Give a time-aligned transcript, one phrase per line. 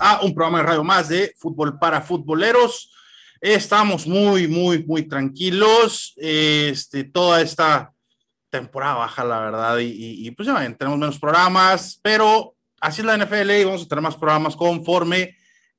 [0.00, 2.92] y a un programa de radio más de fútbol para futboleros.
[3.40, 6.14] Estamos muy, muy, muy tranquilos.
[6.16, 7.92] Este, toda esta
[8.50, 13.16] temporada baja, la verdad, y, pues ya ven, tenemos menos programas, pero así es la
[13.16, 15.36] NFL y vamos a tener más programas conforme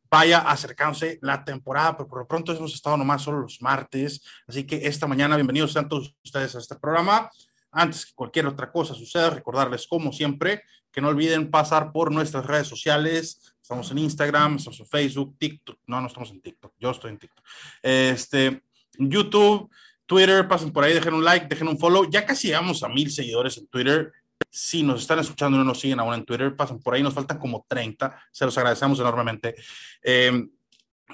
[0.09, 4.65] vaya acercándose la temporada, pero por lo pronto hemos estado nomás solo los martes, así
[4.65, 7.29] que esta mañana bienvenidos sean todos ustedes a este programa.
[7.71, 12.45] Antes que cualquier otra cosa suceda, recordarles como siempre que no olviden pasar por nuestras
[12.45, 13.48] redes sociales.
[13.69, 15.77] Estamos en Instagram, estamos en Facebook, TikTok.
[15.85, 16.73] No, no estamos en TikTok.
[16.79, 17.45] Yo estoy en TikTok.
[17.83, 18.63] Este,
[18.97, 19.69] YouTube,
[20.07, 22.09] Twitter, pasen por ahí, dejen un like, dejen un follow.
[22.09, 24.11] Ya casi llegamos a mil seguidores en Twitter.
[24.49, 27.03] Si nos están escuchando y no nos siguen aún en Twitter, pasen por ahí.
[27.03, 28.19] Nos faltan como 30.
[28.31, 29.53] Se los agradecemos enormemente.
[30.01, 30.49] Em,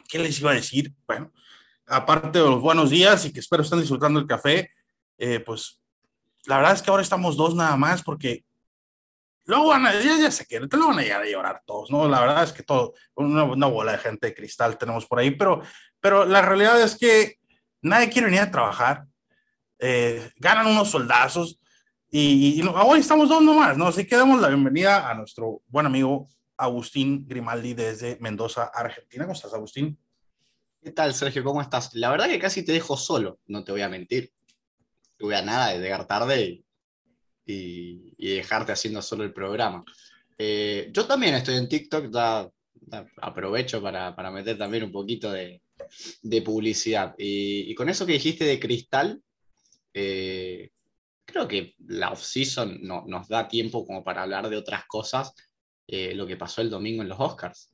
[0.08, 0.94] ¿Qué les iba a decir?
[1.06, 1.34] Bueno,
[1.88, 4.72] aparte de los buenos días y que espero estén disfrutando el café,
[5.18, 5.82] eh, pues
[6.46, 8.46] la verdad es que ahora estamos dos nada más porque
[9.46, 11.92] luego van a, ya, ya sé que te lo van a llegar a llorar todos,
[11.92, 12.08] ¿no?
[12.08, 15.32] La verdad es que todo, una, una, bola de gente de cristal tenemos por ahí,
[15.32, 15.62] pero,
[16.00, 17.40] pero la realidad es que
[17.82, 19.06] nadie quiere venir a trabajar,
[19.80, 21.60] eh, ganan unos soldazos
[22.10, 23.88] y, y, hoy estamos dos nomás, ¿no?
[23.88, 29.26] Así que damos la bienvenida a nuestro buen amigo Agustín Grimaldi desde Mendoza, Argentina.
[29.26, 29.98] ¿Cómo estás, Agustín?
[30.82, 31.44] ¿Qué tal, Sergio?
[31.44, 31.94] ¿Cómo estás?
[31.96, 34.32] La verdad que casi te dejo solo, no te voy a mentir
[35.18, 36.65] tuve a nada de llegar tarde y,
[37.46, 39.84] dejarte haciendo solo el programa.
[40.38, 42.14] Eh, yo también estoy en TikTok,
[43.18, 45.62] aprovecho para, meter también un poquito de,
[46.44, 47.16] publicidad.
[47.18, 49.22] Y, con eso que dijiste de Cristal,
[49.94, 50.70] eh,
[51.26, 55.34] creo que la off-season no, nos da tiempo como para hablar de otras cosas,
[55.88, 57.72] eh, lo que pasó el domingo en los Oscars.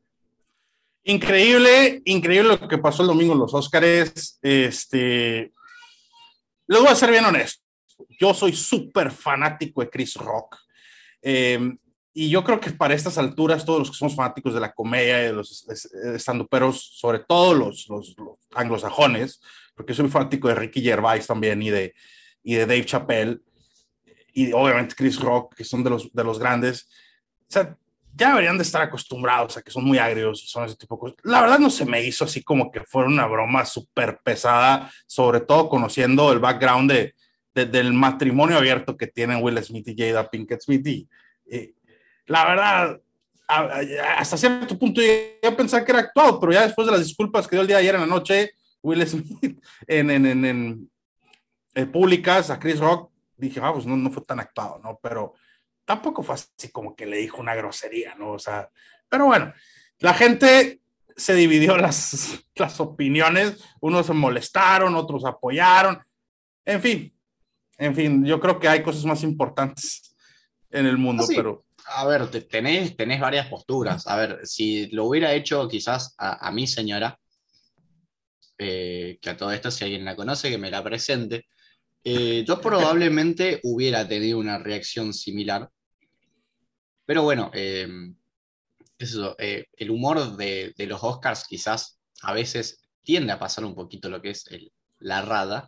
[1.03, 4.37] Increíble, increíble lo que pasó el domingo en los Oscars.
[4.41, 5.51] Este,
[6.67, 7.60] les voy a ser bien honesto.
[8.09, 10.57] Yo soy súper fanático de Chris Rock.
[11.21, 11.77] Em,
[12.13, 15.17] y yo creo que para estas alturas, todos los que somos fanáticos de la comedia,
[15.19, 15.65] de los
[16.15, 18.15] estandoperos, sobre todo los, los,
[18.53, 19.41] anglosajones,
[19.75, 21.93] porque soy fanático de Ricky Gervais también y de,
[22.43, 23.39] y de Dave Chappelle,
[24.33, 26.89] y obviamente Chris Rock, que son de los, de los grandes.
[27.41, 27.77] O sea,
[28.13, 31.17] ya deberían de estar acostumbrados a que son muy agrios son ese tipo de cosas.
[31.23, 35.39] La verdad no se me hizo así como que fuera una broma súper pesada, sobre
[35.41, 37.15] todo conociendo el background de,
[37.53, 40.87] del matrimonio abierto que tienen Will Smith y Jada Pinkett Smith.
[40.87, 41.09] Y,
[42.25, 43.01] la verdad,
[43.47, 47.47] hasta cierto punto llegué a pensar que era actuado, pero ya después de las disculpas
[47.47, 48.51] que dio el día de ayer en la noche,
[48.81, 50.91] Will Smith en, en, en,
[51.73, 54.99] en públicas a Chris Rock, dije, vamos, ah, pues no, no fue tan actuado, ¿no?
[55.01, 55.33] Pero
[55.85, 58.33] tampoco fue así como que le dijo una grosería, ¿no?
[58.33, 58.69] O sea,
[59.09, 59.53] pero bueno,
[59.99, 60.81] la gente
[61.15, 66.01] se dividió las, las opiniones, unos se molestaron, otros apoyaron,
[66.65, 67.13] en fin,
[67.81, 70.15] en fin, yo creo que hay cosas más importantes
[70.69, 71.65] en el mundo, ah, pero...
[71.85, 74.07] A ver, tenés, tenés varias posturas.
[74.07, 77.19] A ver, si lo hubiera hecho quizás a, mi señora,
[78.57, 81.47] eh, que a todo esto, si alguien la conoce, que me la presente,
[82.03, 85.69] eh, yo probablemente hubiera tenido una reacción similar,
[87.05, 87.87] pero bueno, eh,
[88.97, 94.09] eso, eh, el humor de, los Oscars quizás a veces tiende a pasar un poquito
[94.09, 94.45] lo que es
[94.99, 95.67] la rada.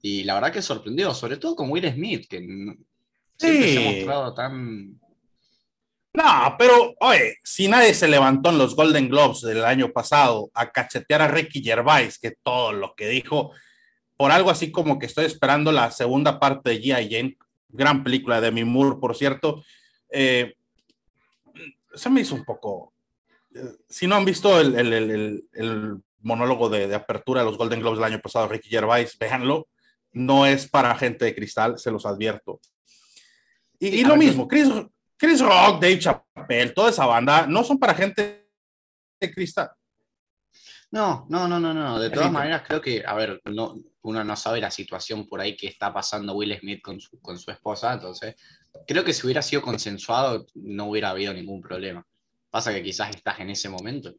[0.00, 2.40] Y la verdad que sorprendió, sobre todo con Will Smith, que
[3.36, 3.74] sí.
[3.74, 5.00] se ha mostrado tan.
[6.14, 10.70] No, pero oye, si nadie se levantó en los Golden Globes del año pasado a
[10.70, 13.52] cachetear a Ricky Gervais, que todo lo que dijo,
[14.16, 17.08] por algo así como que estoy esperando la segunda parte de G.I.
[17.10, 17.38] Jane,
[17.68, 19.62] gran película de Moore, por cierto,
[20.10, 20.54] eh,
[21.94, 22.92] se me hizo un poco.
[23.54, 27.80] Eh, si no han visto el, el, el, monólogo de, de, apertura de los Golden
[27.80, 29.68] Globes del año pasado, Ricky Gervais, véanlo.
[30.12, 32.60] No es para gente de cristal, se los advierto.
[33.78, 34.68] Y, y lo mismo, Chris,
[35.16, 38.48] Chris Rock, Dave Chappelle, toda esa banda, no son para gente
[39.20, 39.70] de cristal.
[40.90, 41.98] No, no, no, no, no.
[41.98, 45.56] De todas maneras, creo que, a ver, no, uno no sabe la situación por ahí
[45.56, 48.36] que está pasando Will Smith con su, con su esposa, entonces
[48.86, 52.06] creo que si hubiera sido consensuado no hubiera habido ningún problema.
[52.50, 54.14] Pasa que quizás estás en ese momento.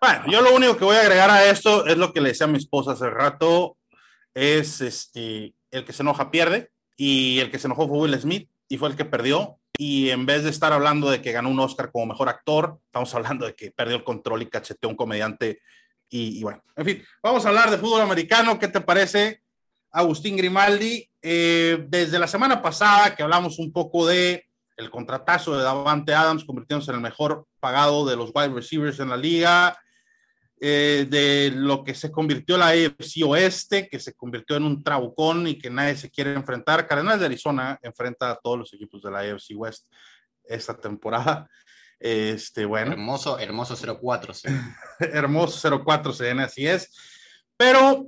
[0.00, 2.46] bueno, yo lo único que voy a agregar a esto es lo que le decía
[2.46, 3.76] a mi esposa hace rato,
[4.34, 8.50] es este, el que se enoja pierde y el que se enojó fue Will Smith
[8.68, 9.58] y fue el que perdió.
[9.78, 13.14] Y en vez de estar hablando de que ganó un Oscar como mejor actor, estamos
[13.14, 15.60] hablando de que perdió el control y cacheteó a un comediante.
[16.10, 18.58] Y, bueno, en fin, vamos a hablar de fútbol americano.
[18.58, 19.42] ¿Qué te parece?
[19.90, 21.08] Agustín Grimaldi.
[21.22, 26.44] Eh, desde la semana pasada que hablamos un poco de el contratazo de Davante Adams,
[26.44, 29.78] convirtiéndose en el mejor pagado de los wide receivers en la liga,
[30.62, 35.46] eh, de lo que se convirtió la AFC Oeste, que se convirtió en un trabucón
[35.46, 36.86] y que nadie se quiere enfrentar.
[36.86, 39.86] Cardenales de Arizona enfrenta a todos los equipos de la AFC West
[40.44, 41.48] esta temporada.
[42.02, 42.92] Este, bueno.
[42.92, 44.32] Hermoso, hermoso 04.
[45.00, 46.96] hermoso 04 CN, así es.
[47.58, 48.06] Pero,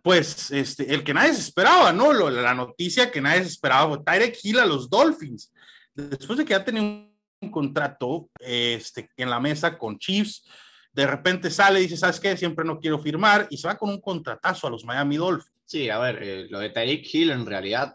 [0.00, 2.12] pues, este, el que nadie se esperaba, ¿no?
[2.12, 5.52] Lo, la noticia que nadie se esperaba fue Tyrek Hill a los Dolphins.
[5.92, 10.44] Después de que ya tenía un contrato este, en la mesa con Chiefs,
[10.92, 12.36] de repente sale y dice, ¿sabes qué?
[12.36, 15.52] Siempre no quiero firmar y se va con un contratazo a los Miami Dolphins.
[15.64, 17.94] Sí, a ver, eh, lo de Tyreek Hill en realidad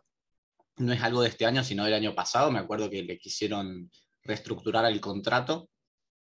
[0.77, 2.51] no es algo de este año, sino del año pasado.
[2.51, 3.91] Me acuerdo que le quisieron
[4.23, 5.69] reestructurar el contrato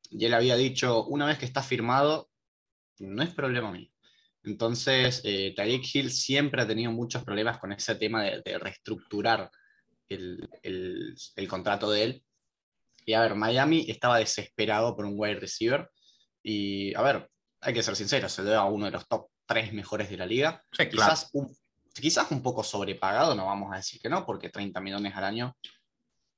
[0.10, 2.30] y él había dicho, una vez que está firmado,
[3.00, 3.90] no es problema mío.
[4.44, 9.50] Entonces, eh, Hill siempre ha tenido muchos problemas con ese tema de, reestructurar
[10.08, 12.24] el, el, contrato de él.
[13.06, 15.90] Y a ver, Miami estaba desesperado por un wide receiver.
[16.48, 17.28] Y a ver,
[17.62, 20.28] hay que ser sincero, se debe a uno de los top tres mejores de la
[20.28, 20.64] liga.
[20.72, 21.52] quizás, un,
[21.92, 25.58] quizás un poco sobrepagado, no vamos a decir que no, porque 30 millones al año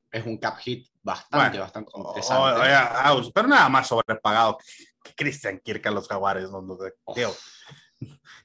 [0.09, 3.31] es un cap hit bastante, bastante interesante.
[3.33, 4.57] pero nada más sobrepagado
[5.03, 6.49] que Christian Kirk a los Jaguares.
[6.49, 6.65] No,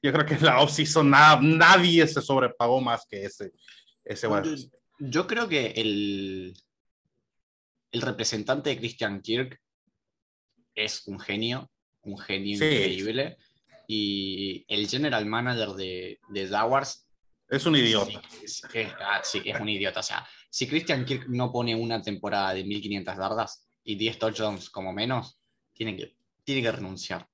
[0.02, 3.52] yo, creo que en la offseason nada, nadie se sobrepagó más que ese,
[4.04, 4.28] ese
[4.98, 6.60] yo, creo que el,
[7.92, 9.60] el representante de Christian Kirk
[10.74, 11.70] es un genio,
[12.02, 13.36] un genio increíble.
[13.86, 17.06] Y el general manager de, de Jaguars.
[17.48, 18.22] Es un idiota.
[19.00, 20.00] Ah, sí, es, un idiota.
[20.00, 24.70] O sea, si Christian Kirk no pone una temporada de 1500 yardas y 10 touchdowns
[24.70, 25.38] como menos,
[25.74, 27.26] tiene que, tiene que renunciar.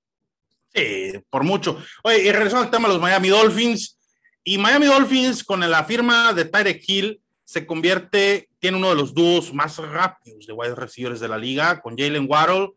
[0.75, 1.83] Sí, por mucho.
[2.03, 3.99] Oye, y regresando al tema de los Miami Dolphins.
[4.43, 9.15] Y Miami Dolphins, con la firma de Tyreek Hill, se convierte, tiene uno de los
[9.15, 12.73] dúos más rápidos de wide receivers de la liga, con Jalen Waddle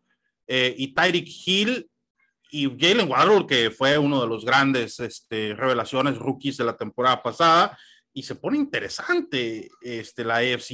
[0.53, 1.89] eh, y Tyreek Hill
[2.51, 7.23] y Jalen Waddle, que fue uno de los grandes este, revelaciones rookies de la temporada
[7.23, 7.79] pasada,
[8.11, 10.71] y se pone interesante este, la AFC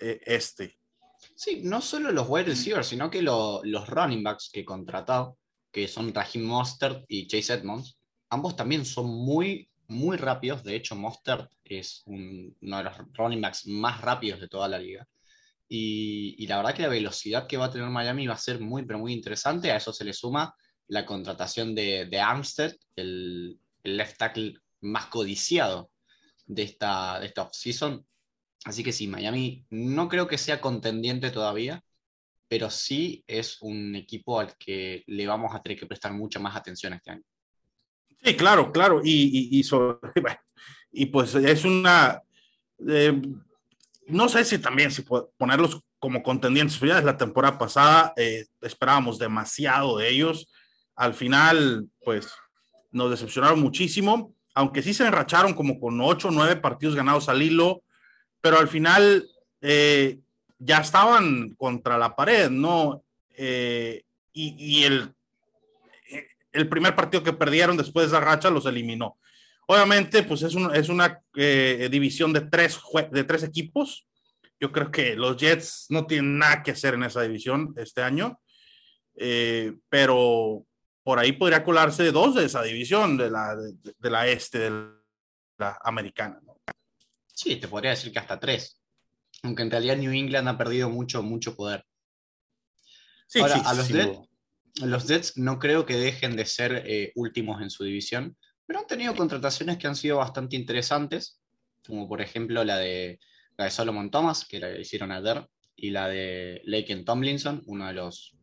[0.00, 0.78] eh, este.
[1.34, 5.36] Sí, no solo los wide receivers, sino que los running backs que contratado,
[5.70, 7.98] que son Raheem Mostert y Chase Edmonds,
[8.30, 10.64] ambos también son muy, muy rápidos.
[10.64, 15.06] De hecho, Mostert es uno de los running backs más rápidos de toda la liga.
[15.74, 18.84] Y, la verdad que la velocidad que va a tener Miami va a ser muy,
[18.84, 19.70] pero muy interesante.
[19.72, 20.54] A eso se le suma
[20.88, 25.90] la contratación de, de Armstead, el, left tackle más codiciado
[26.44, 28.06] de esta, de esta offseason.
[28.66, 31.82] Así que sí, Miami no creo que sea contendiente todavía,
[32.48, 36.54] pero sí es un equipo al que le vamos a tener que prestar mucha más
[36.54, 37.22] atención este año.
[38.22, 39.00] Sí, claro, claro.
[39.02, 39.62] Y, y,
[40.92, 42.22] y pues es una...
[42.86, 43.22] Eh,
[44.06, 45.04] no sé si también si
[45.36, 50.48] ponerlos como contendientes, ya desde la temporada pasada eh, esperábamos demasiado de ellos.
[50.96, 52.32] Al final, pues
[52.90, 57.42] nos decepcionaron muchísimo, aunque sí se enracharon como con ocho o nueve partidos ganados al
[57.42, 57.82] hilo,
[58.40, 59.26] pero al final
[59.60, 60.18] eh,
[60.58, 63.04] ya estaban contra la pared, ¿no?
[63.36, 64.02] Eh,
[64.34, 65.14] y, el,
[66.52, 69.18] el primer partido que perdieron después de esa racha los eliminó.
[69.66, 72.78] Obviamente, pues es, es una eh, división de tres,
[73.10, 74.06] de tres equipos.
[74.60, 78.40] Yo creo que los Jets no tienen nada que hacer en esa división este año,
[79.16, 80.64] eh, pero
[81.02, 84.70] por ahí podría colarse dos de esa división, de la, de, la este, de
[85.58, 86.40] la americana.
[87.26, 88.80] Sí, te podría decir que hasta tres,
[89.42, 91.84] aunque en realidad New England ha perdido mucho, mucho poder.
[93.26, 94.18] Sí, Ahora, a los, Jets,
[94.82, 98.36] los Jets no creo que dejen de ser eh, últimos en su división
[98.72, 101.38] pero han tenido contrataciones que han sido bastante interesantes,
[101.86, 103.20] como por ejemplo la de,
[103.58, 107.92] la de Solomon Thomas, que la hicieron ayer, y la de Laken Tomlinson, uno de
[107.92, 108.34] los,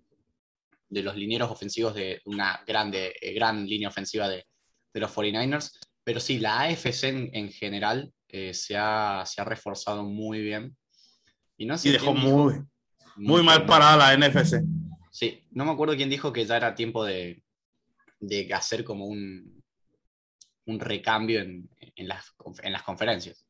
[0.87, 4.45] de los linieros ofensivos de una grande, eh, gran línea ofensiva de,
[4.93, 5.79] de, los 49ers.
[6.03, 10.77] Pero sí, la AFC en, general eh, se, ha, se, ha, reforzado muy bien.
[11.57, 12.61] Y, no sé y dejó muy,
[13.15, 14.61] muy mal parada la NFC.
[15.09, 17.41] Sí, no me acuerdo quién dijo que ya era tiempo de,
[18.19, 19.58] de hacer como un,
[20.69, 22.31] un recambio en, las,
[22.85, 23.45] conferencias.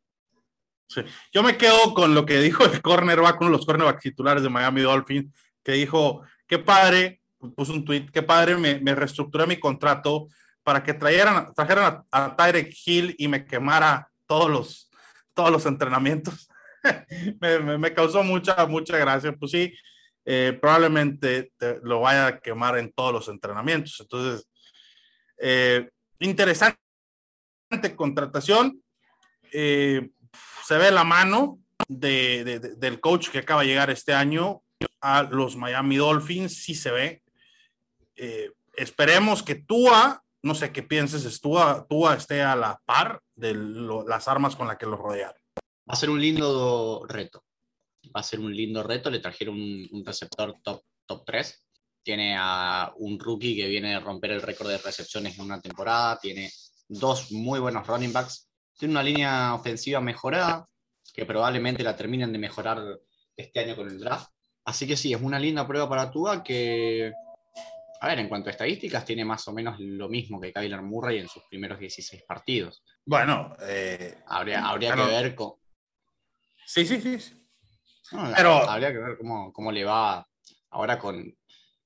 [1.32, 4.50] Yo me quedo con lo que dijo el cornerback, uno de los cornerbacks titulares de
[4.50, 5.32] Miami Dolphins,
[5.64, 7.22] que dijo, qué padre,
[7.56, 10.28] puso un tweet, qué padre, me, reestructuré mi contrato
[10.64, 14.90] para que trajeran, trajeran a, Tyrek Hill y me quemara todos los,
[15.34, 16.50] todos los entrenamientos.
[17.78, 19.34] me, causó mucha, mucha gracia.
[19.34, 19.74] Pues sí,
[20.26, 21.52] eh, probablemente
[21.84, 24.00] lo vaya a quemar en todos los entrenamientos.
[24.00, 24.48] Entonces,
[25.38, 26.80] eh, interesante
[27.96, 28.84] contratación.
[29.52, 30.10] Eh,
[30.66, 34.62] se ve la mano del coach que acaba de llegar este año
[35.02, 37.24] a los Miami Dolphins, sí se ve.
[38.16, 43.56] Eh, esperemos que Tua, no sé qué pienses, Tua, Tua esté a la par de
[44.08, 45.34] las armas con las que lo rodean.
[45.58, 47.44] Va a ser un lindo reto.
[48.16, 49.10] va a ser un lindo reto.
[49.10, 51.66] Le trajeron un, receptor top, top 3.
[52.04, 56.20] Tiene a un rookie que viene de romper el récord de recepciones en una temporada.
[56.20, 56.52] Tiene
[56.90, 58.50] dos muy buenos running backs.
[58.78, 60.68] Tiene una línea ofensiva mejorada,
[61.14, 62.82] que probablemente la terminen de mejorar
[63.38, 64.32] este año con el draft.
[64.66, 67.12] Así que sí, es una linda prueba para Tua que,
[68.02, 71.20] a ver, en cuanto a estadísticas, tiene más o menos lo mismo que Kyler Murray
[71.20, 72.84] en sus primeros 16 partidos.
[73.06, 75.54] Bueno, eh, habría, habría que ver con...
[76.66, 77.48] Sí, sí, sí.
[78.36, 78.70] Pero...
[78.70, 80.28] Habría que ver cómo, le va
[80.72, 81.36] ahora con,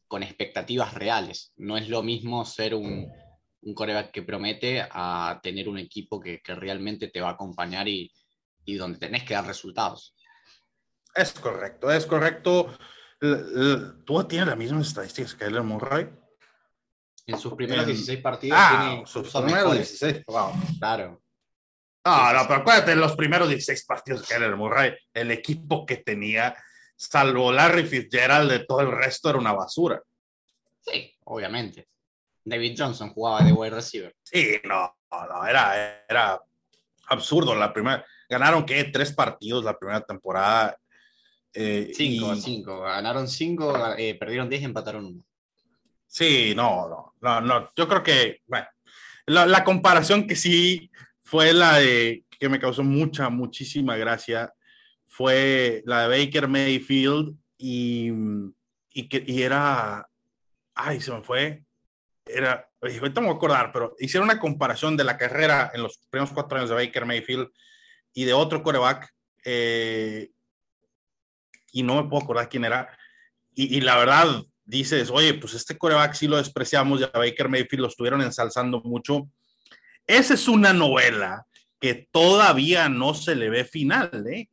[0.08, 1.54] con, expectativas reales.
[1.58, 3.10] No es lo mismo ser un,
[3.66, 7.88] un coreback que promete a tener un equipo que, que realmente te va a acompañar
[7.88, 8.12] y,
[8.66, 10.16] y donde tenés que dar resultados.
[11.16, 12.76] Es correcto, es correcto.
[14.06, 16.10] ¿Tú tienes las mismas estadísticas que Kyler Murray?
[17.26, 18.58] En sus primeros 16 partidos.
[18.62, 20.24] Ah, tiene sus primeros 16.
[20.28, 20.52] Wow.
[20.80, 21.22] Claro.
[22.06, 25.98] No, no, pero acuérdate, en los primeros 16 partidos de Kyler Murray, el equipo que
[25.98, 26.54] tenía,
[26.98, 30.02] salvo Larry Fitzgerald, de todo el resto era una basura.
[30.82, 31.88] Sí, obviamente.
[32.44, 34.16] David Johnson jugaba de wide receiver.
[34.24, 36.42] Sí, no, no, era, era
[37.08, 37.56] absurdo.
[37.56, 38.84] La primera, ganaron ¿qué?
[38.86, 40.78] tres partidos la primera temporada
[41.54, 42.82] eh, cinco, cinco.
[42.82, 45.26] Ganaron cinco, eh, perdieron diez y empataron uno.
[46.08, 47.70] Sí, no, no, no, no.
[47.76, 48.68] Yo creo que, bueno,
[49.26, 54.54] la, comparación que sí fue la de, que me causó mucha, muchísima gracia,
[55.08, 58.12] fue la de Baker Mayfield y,
[58.94, 60.08] y, que, y era,
[60.76, 61.64] ay, se me fue,
[62.26, 65.98] era, ahorita me voy a acordar, pero hicieron una comparación de la carrera en los
[66.10, 67.50] primeros cuatro años de Baker Mayfield
[68.14, 69.14] y de otro coreback
[69.46, 70.32] eh,
[71.72, 72.98] y no me puedo acordar quién era.
[73.56, 77.88] Y, la verdad, dices, oye, pues este coreback sí lo despreciamos, ya Baker Mayfield lo
[77.88, 79.28] estuvieron ensalzando mucho.
[80.08, 81.46] Esa es una novela
[81.80, 84.50] que todavía no se le ve final, ¿eh?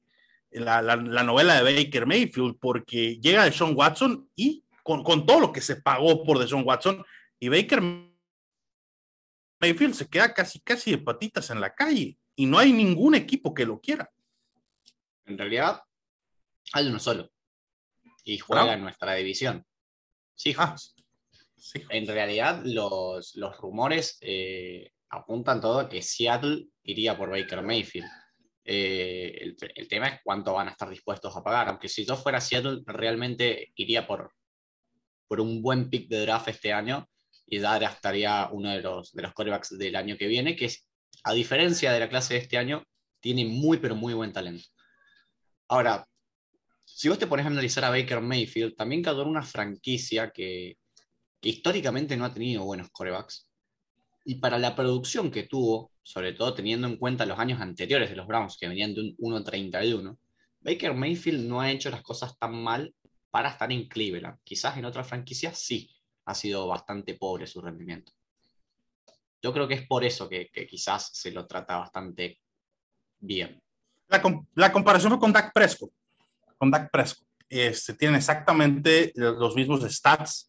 [0.51, 5.39] La, la, novela de Baker Mayfield, porque llega de Sean Watson y con, con, todo
[5.39, 7.05] lo que se pagó por Sean Watson,
[7.41, 7.81] y Baker
[9.61, 13.55] Mayfield se queda casi, casi de patitas en la calle, y no hay ningún equipo
[13.55, 14.11] que lo quiera.
[15.25, 15.83] En realidad,
[16.73, 17.31] hay uno solo.
[18.25, 19.65] Y juega en nuestra división.
[20.35, 20.77] Sí, ah,
[21.89, 28.09] En realidad, los, rumores eh, apuntan todo a que Seattle iría por Baker Mayfield.
[28.65, 31.69] Eh, el, tema es cuánto van a estar dispuestos a pagar.
[31.69, 34.33] Aunque si yo fuera Seattle, realmente iría por,
[35.27, 37.09] por un buen pick de draft este año
[37.51, 40.89] y dar estaría uno de los, de los corebacks del año que viene, que es,
[41.25, 42.85] a diferencia de la clase de este año,
[43.19, 44.65] tiene muy, pero muy buen talento.
[45.69, 46.07] Ahora,
[46.87, 50.79] si vos te pones a analizar a Baker Mayfield, también quedó una franquicia que,
[51.43, 53.49] históricamente no ha tenido buenos corebacks.
[54.25, 58.17] Y para la producción que tuvo, sobre todo teniendo en cuenta los años anteriores de
[58.17, 60.17] los Browns, que venían de un 1.31,
[60.61, 62.95] Baker Mayfield no ha hecho las cosas tan mal
[63.31, 64.39] para estar en Cleveland.
[64.45, 65.91] Quizás en otras franquicias sí
[66.31, 68.13] ha sido bastante pobre su rendimiento.
[69.43, 72.41] Yo creo que es por eso que, quizás se lo trata bastante
[73.19, 73.61] bien.
[74.55, 75.93] La, comparación fue con Dak Prescott
[76.61, 77.27] con Dak Prescott.
[77.49, 80.49] Este, tienen exactamente los mismos stats,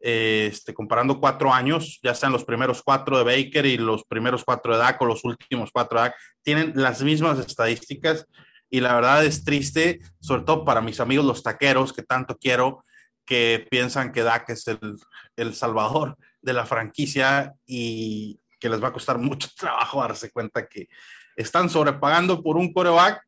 [0.00, 4.72] este, comparando cuatro años, ya sean los primeros cuatro de Baker y los primeros cuatro
[4.72, 8.26] de Dak o los últimos cuatro de Dak, tienen las mismas estadísticas
[8.70, 12.84] y la verdad es triste, sobre todo para mis amigos los taqueros que tanto quiero,
[13.30, 14.96] que piensan que Dak es el,
[15.36, 20.66] el salvador de la franquicia y que les va a costar mucho trabajo darse cuenta
[20.66, 20.88] que
[21.36, 23.24] están sobrepagando por un coreback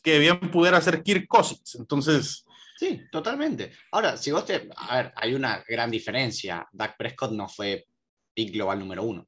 [0.00, 1.74] que bien pudiera ser Kirk Cousins.
[1.74, 2.44] Entonces.
[2.76, 3.72] Sí, totalmente.
[3.90, 4.70] Ahora, si vos te.
[4.76, 6.64] A ver, hay una gran diferencia.
[6.70, 7.84] Dak Prescott no fue
[8.32, 9.26] pick global número uno.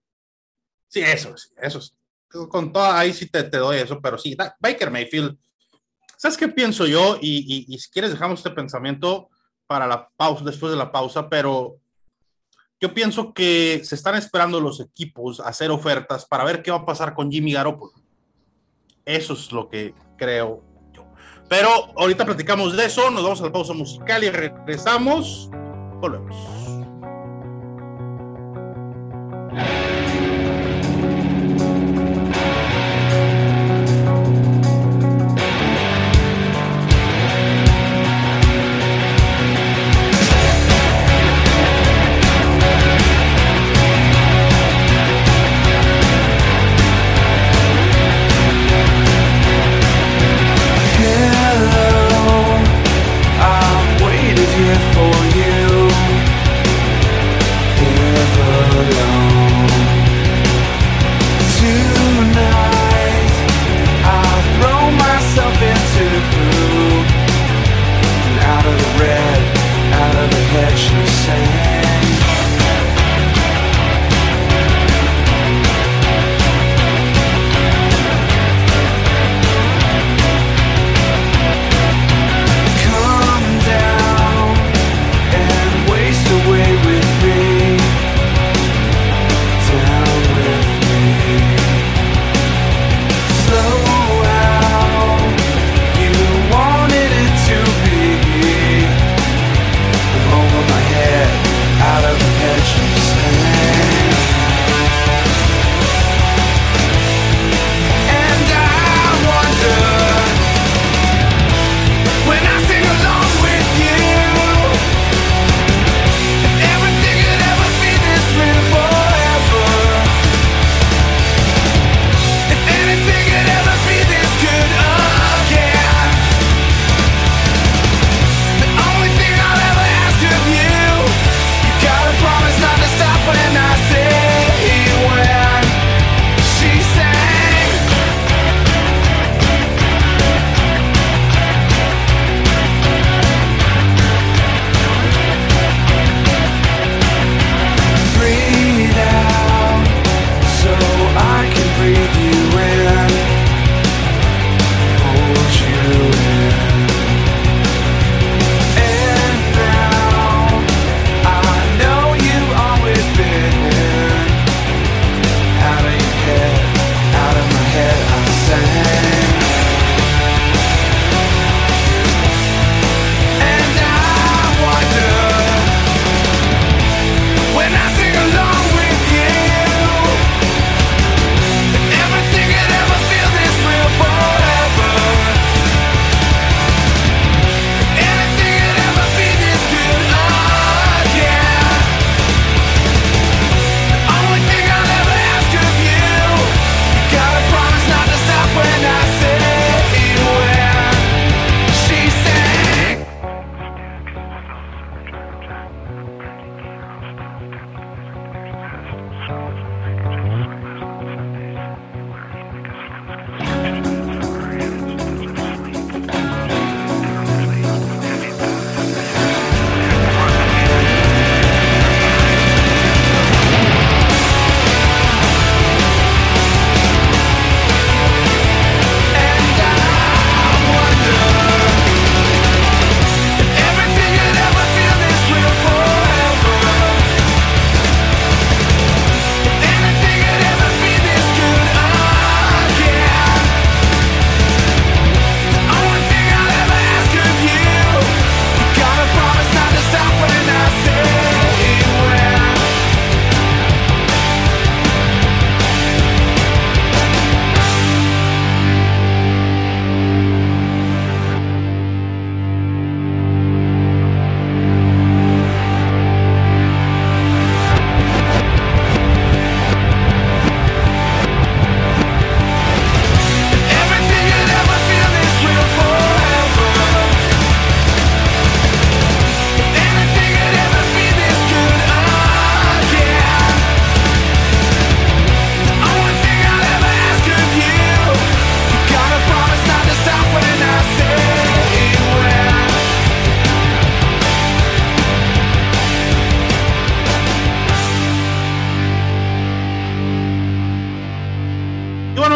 [0.87, 1.90] Sí, eso sí, eso sí.
[2.28, 5.37] Con todo, ahí sí te, te doy eso, pero sí, Baker Mayfield.
[6.16, 7.19] ¿Sabes qué pienso yo?
[7.21, 9.31] Y, y, si quieres, dejamos este pensamiento
[9.66, 11.78] para la pausa, después de la pausa, pero
[12.80, 16.78] yo pienso que se están esperando los equipos a hacer ofertas para ver qué va
[16.78, 17.92] a pasar con Jimmy Garoppolo.
[19.04, 21.06] Eso es lo que creo yo.
[21.49, 25.49] Pero ahorita platicamos de eso, nos vamos a la pausa musical y regresamos.
[26.00, 26.74] Volvemos.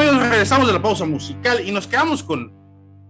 [0.06, 2.52] Regresamos de la pausa musical y nos quedamos con,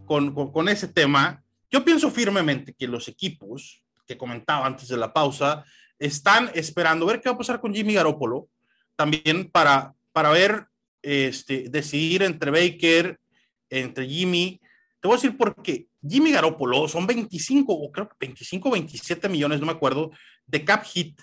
[0.06, 1.42] con, con, ese tema.
[1.70, 5.64] Yo pienso firmemente que los equipos que comentaba antes de la pausa
[5.98, 8.48] están esperando ver qué va a pasar con Jimmy Garoppolo,
[8.96, 10.66] también para, para ver,
[11.02, 13.20] este, decidir entre Baker,
[13.68, 14.58] entre Jimmy.
[15.00, 15.88] Te voy a decir por qué.
[16.06, 20.10] Jimmy Garoppolo son 25 o creo que 25, 27 millones, no me acuerdo,
[20.46, 21.20] de cap hit,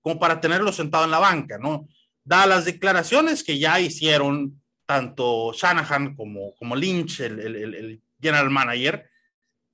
[0.00, 1.88] como para tenerlo sentado en la banca, ¿no?
[2.22, 4.59] Dadas las declaraciones que ya hicieron
[4.90, 9.08] tanto Shanahan como, como Lynch, el, el, el general manager,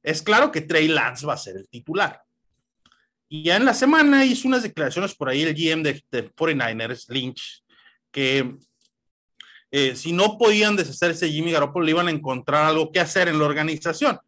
[0.03, 2.23] es claro que Trey Lance va a ser el titular.
[3.27, 7.65] Y ya en la semana hizo unas declaraciones por ahí el GM de, 49ers, Lynch,
[8.11, 8.57] que
[9.71, 13.29] eh, si no podían deshacerse de Jimmy Garoppolo, le iban a encontrar algo que hacer
[13.29, 14.21] en la organización.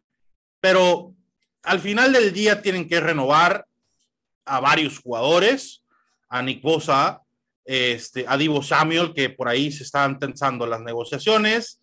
[0.59, 1.13] Pero
[1.61, 3.63] al final del día tienen que renovar
[4.43, 5.83] a varios jugadores,
[6.29, 7.21] a Nick Bosa,
[7.71, 11.79] este, a Divo Samuel, que por ahí se estaban tensando las negociaciones.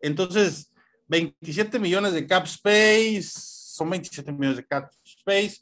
[0.00, 0.72] Entonces,
[1.06, 5.58] 27 millones de cap space, son 27 millones de cap space.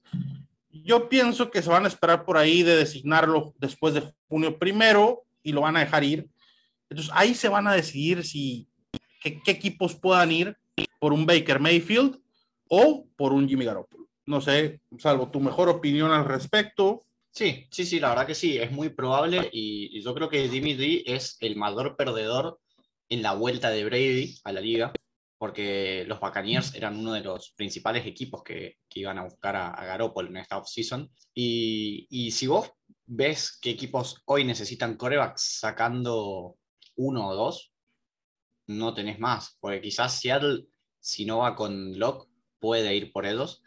[0.71, 5.25] Yo pienso que se van a esperar por ahí de designarlo después de junio primero
[5.43, 6.31] y lo van a dejar ir.
[6.89, 8.71] Entonces, ahí se van a decidir si
[9.21, 10.57] qué, qué equipos puedan ir
[10.99, 12.19] por un Baker Mayfield
[12.71, 14.09] o por un Jimmy Garoppolo.
[14.25, 17.05] No sé, salvo tu mejor opinión al respecto.
[17.39, 20.75] Sí, sí, sí, la verdad que sí, es muy probable y, yo creo que Jimmy
[20.75, 22.59] D es el mayor perdedor
[23.09, 24.93] en la vuelta de Brady a la liga,
[25.39, 29.71] porque los Buccaneers eran uno de los principales equipos que, que iban a buscar a,
[29.71, 31.09] a Garoppolo en esta offseason.
[31.33, 32.73] Y, y si vos
[33.07, 36.57] ves qué equipos hoy necesitan corebacks sacando
[36.97, 37.73] uno o dos,
[38.67, 40.65] no tenés más, porque quizás Seattle,
[40.99, 43.63] si no va con Locke, puede ir por ellos,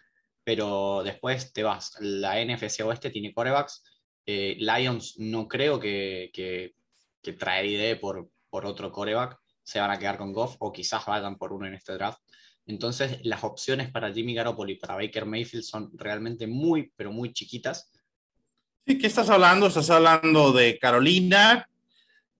[0.52, 1.96] pero después te vas.
[2.02, 3.86] La NFC Oeste tiene corebacks.
[4.26, 6.76] Eh, Lions no creo que, que,
[7.22, 9.40] que traeré por, por otro coreback.
[9.64, 12.20] Se van a quedar con Goff o quizás vayan por uno en este draft.
[12.66, 17.32] Entonces, las opciones para Jimmy Garoppolo y para Baker Mayfield son realmente muy, pero muy
[17.32, 17.90] chiquitas.
[18.86, 19.68] Sí, ¿qué estás hablando?
[19.68, 21.66] Estás hablando de Carolina,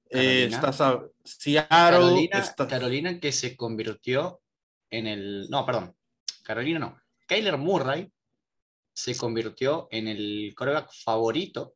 [0.10, 1.70] eh, estás a Seattle.
[1.70, 4.42] Carolina, Carolina que se convirtió
[4.90, 5.50] en el.
[5.50, 5.96] No, perdón.
[6.44, 7.01] Carolina no.
[7.32, 8.12] Kyler Murray
[8.92, 11.76] se convirtió en el coreback favorito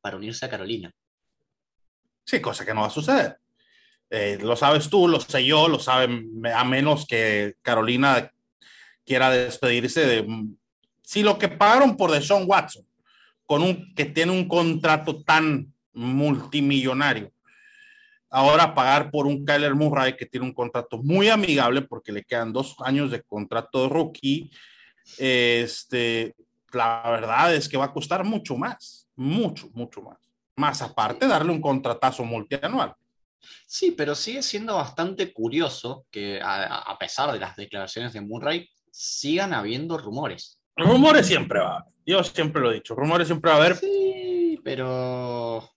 [0.00, 0.90] para unirse a Carolina.
[2.24, 3.38] Sí, cosa que no va a suceder.
[4.08, 8.32] Eh, lo sabes tú, lo sé yo, lo saben, a menos que Carolina
[9.04, 10.46] quiera despedirse de.
[11.02, 12.86] Si lo que pagaron por Deshaun Watson,
[13.44, 17.30] con un que tiene un contrato tan multimillonario,
[18.30, 22.52] ahora pagar por un Kyler Murray que tiene un contrato muy amigable porque le quedan
[22.52, 24.50] dos años de contrato de rookie,
[25.18, 26.34] este,
[26.72, 30.18] la verdad es que va a costar mucho más, mucho, mucho más.
[30.56, 32.94] Más aparte, darle un contratazo multianual.
[33.66, 39.52] Sí, pero sigue siendo bastante curioso que a, pesar de las declaraciones de Murray, sigan
[39.52, 40.58] habiendo rumores.
[40.76, 41.92] Rumores siempre va a haber.
[42.06, 43.76] Yo siempre lo he dicho, rumores siempre va a haber.
[43.76, 45.75] Sí, pero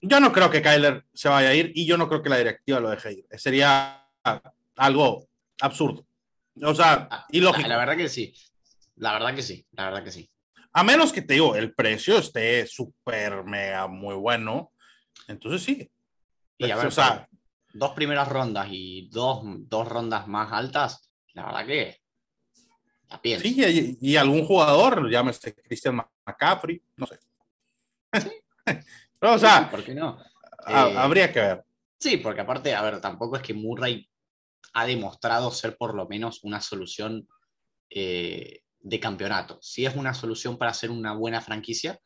[0.00, 2.38] yo no creo que Kyler se vaya a ir y yo no creo que la
[2.38, 3.26] directiva lo deje ir.
[3.38, 4.08] Sería
[4.76, 5.28] algo
[5.60, 6.06] absurdo.
[6.62, 7.68] O sea, ah, ilógico.
[7.68, 8.34] La, verdad que sí.
[8.96, 9.66] La verdad que sí.
[9.72, 10.30] La verdad que sí.
[10.72, 14.72] A menos que te digo, el precio esté súper mega muy bueno.
[15.28, 15.90] Entonces sí.
[16.58, 17.28] Y a ver, o sea,
[17.72, 22.00] dos primeras rondas y dos, dos rondas más altas, la verdad que
[23.10, 23.42] la pienso.
[23.42, 27.18] Sí, y, y, algún jugador, llámese Christian McCaffrey, no sé.
[28.20, 28.30] ¿Sí?
[29.34, 30.18] o sea, ¿por qué no?
[30.66, 31.64] Eh, habría que ver.
[31.98, 34.08] Sí, porque aparte, a ver, tampoco es que Murray
[34.74, 37.26] ha demostrado ser por lo menos una solución
[37.88, 39.58] eh, de campeonato.
[39.62, 41.98] Sí es una solución para hacer una buena franquicia.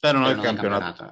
[0.00, 1.08] Pero no, el campeonato.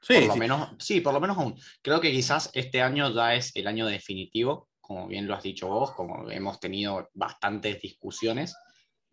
[0.00, 1.58] Sí, por lo menos, sí, por lo menos aún.
[1.80, 5.68] Creo que quizás este año ya es el año definitivo, como bien lo has dicho
[5.68, 8.54] vos, como hemos tenido bastantes discusiones.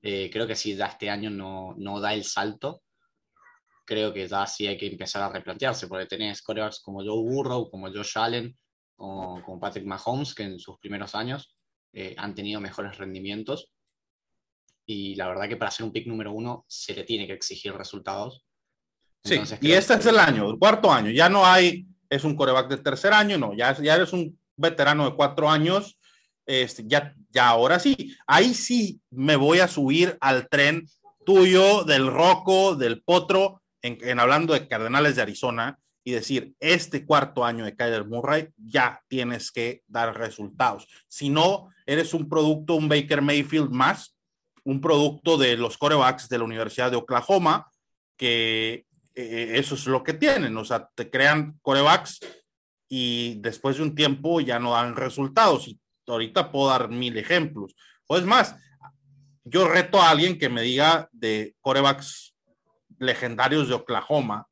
[0.02, 2.82] Eh, creo que sí, ya este año no, no da el salto
[3.92, 7.70] creo que ya sí hay que empezar a replantearse, porque tenés corebacks como Joe Burrow,
[7.70, 8.58] como Josh Allen,
[8.96, 11.54] o como Patrick Mahomes, que en sus primeros años
[11.92, 13.70] eh, han tenido mejores rendimientos.
[14.86, 17.74] Y la verdad que para ser un pick número uno se le tiene que exigir
[17.74, 18.46] resultados.
[19.26, 21.12] sí, y este es el año, el cuarto año.
[21.12, 25.10] Ya no hay, es un coreback de tercer año, no, ya, ya eres un veterano
[25.10, 26.00] de cuatro años.
[26.46, 30.88] Este, ya, ya ahora sí, ahí sí me voy a subir al tren
[31.26, 37.46] tuyo, del Roco, del Potro, en, hablando de Cardenales de Arizona y decir, este cuarto
[37.46, 40.88] año de Kyler Murray ya tienes que dar resultados.
[41.08, 44.16] Si no, eres un producto, un Baker Mayfield más,
[44.64, 47.72] un producto de los corebacks de la Universidad de Oklahoma,
[48.18, 52.20] que eh, eso es lo que tienen, o sea, te crean corebacks
[52.88, 55.68] y después de un tiempo ya no dan resultados.
[55.68, 57.76] Y ahorita puedo dar mil ejemplos.
[58.08, 58.56] O es más,
[59.44, 62.31] yo reto a alguien que me diga de corebacks
[63.02, 64.48] legendarios de Oklahoma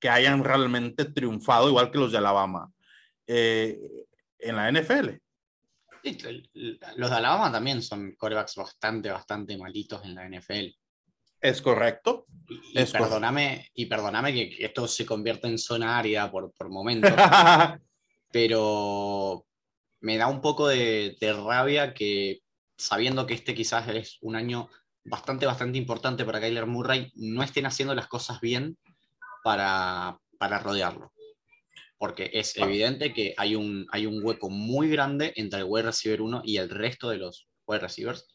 [0.00, 2.70] que hayan realmente triunfado igual que los de Alabama
[3.26, 3.78] eh,
[4.38, 5.10] en la NFL.
[6.96, 10.74] los de Alabama también son corebacks bastante, bastante malitos en la NFL.
[11.40, 12.26] Es correcto.
[12.48, 17.12] Y, perdóname, y perdóname que, esto se convierta en zona árida por, por momentos,
[18.30, 19.46] pero
[20.00, 22.40] me da un poco de, rabia que
[22.76, 24.68] sabiendo que este quizás es un año
[25.04, 28.76] bastante, bastante importante para Kyler Murray, no estén haciendo las cosas bien
[29.42, 31.12] para, para rodearlo.
[31.98, 36.22] Porque es evidente que hay un, hay un hueco muy grande entre el wide receiver
[36.22, 38.26] 1 y el resto de los wide receivers.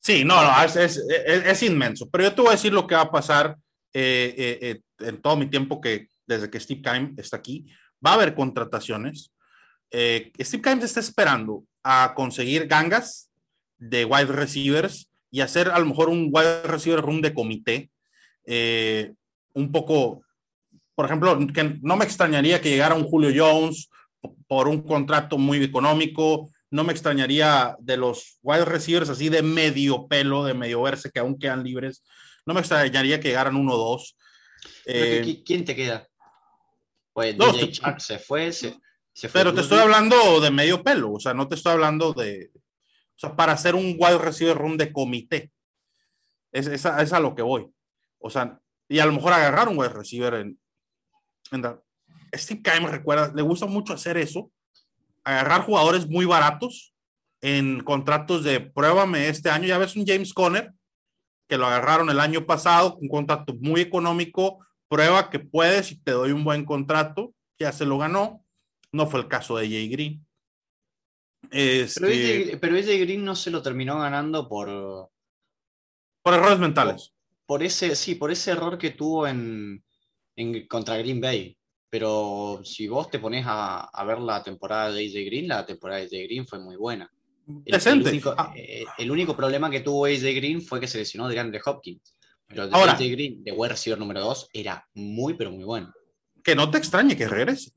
[0.00, 2.08] Sí, no, no, es, es, es, inmenso.
[2.10, 3.56] Pero yo te voy a decir lo que va a pasar
[3.92, 7.66] eh, eh, eh, en todo mi tiempo que desde que Steve Keim está aquí.
[8.04, 9.32] Va a haber contrataciones.
[9.90, 13.30] Steve Keim está esperando a conseguir gangas
[13.88, 17.90] de wide receivers y hacer a lo mejor un wide receiver room de comité.
[19.54, 20.22] un poco,
[20.94, 23.88] por ejemplo, que no me extrañaría que llegara un Julio Jones
[24.46, 30.06] por un contrato muy económico, no me extrañaría de los wide receivers así de medio
[30.08, 32.02] pelo, de medio verse, que aún quedan libres,
[32.46, 34.16] no me extrañaría que llegaran uno o dos.
[34.86, 36.08] Eh, ¿Quién te queda?
[37.12, 38.72] Pues DJ se fue, se,
[39.28, 42.50] fue Pero te estoy hablando de medio pelo, o sea, no te estoy hablando de,
[43.16, 45.52] o sea, para hacer un wide receiver room de comité.
[46.52, 47.68] Es, es, a, lo que voy.
[48.18, 50.58] O sea, y a lo mejor agarrar un wide receiver en,
[51.50, 51.80] en
[52.34, 54.50] Steve Keim recuerda, le gusta mucho hacer eso
[55.24, 56.94] agarrar jugadores muy baratos
[57.40, 59.66] en contratos de pruébame este año.
[59.66, 60.72] Ya ves un James Conner
[61.48, 66.12] que lo agarraron el año pasado, un contrato muy económico, prueba que puedes y te
[66.12, 68.42] doy un buen contrato, ya se lo ganó.
[68.92, 70.24] No fue el caso de Jay Green.
[71.50, 75.10] Este, pero, AJ, Green no se lo terminó ganando por...
[76.22, 77.12] Por errores mentales.
[77.46, 79.84] Por, ese, sí, por ese error que tuvo en,
[80.36, 81.56] en contra Green Bay.
[81.90, 86.06] Pero si vos te pones a, ver la temporada de AJ Green, la temporada de
[86.06, 87.10] AJ Green fue muy buena.
[87.66, 88.52] El, único, ah.
[88.56, 92.16] eh, el, único, problema que tuvo AJ Green fue que se lesionó de Grande Hopkins.
[92.46, 95.92] Pero de AJ Green, de wide receiver número 2, era muy, pero muy bueno.
[96.42, 97.70] Que no te extrañe que regrese.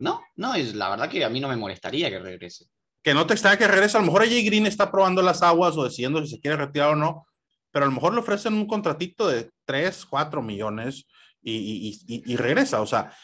[0.00, 2.64] No, no, es la verdad que a mí no me molestaría que regrese.
[3.02, 3.98] Que no te extrañe que regrese.
[3.98, 6.94] A lo mejor AJ Green está probando las aguas o decidiendo si se quiere retirar
[6.94, 7.26] o no.
[7.70, 11.06] Pero a lo mejor le ofrecen un contratito de 3, 4 millones
[11.42, 12.80] y, regresa.
[12.80, 13.14] O sea,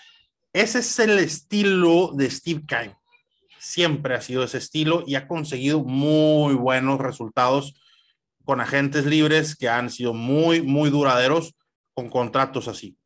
[0.52, 2.92] ese es el estilo de Steve Keim.
[3.58, 7.74] Siempre ha sido ese estilo y ha conseguido muy buenos resultados
[8.44, 11.54] con agentes libres que han sido muy, muy duraderos
[11.94, 12.96] con contratos así.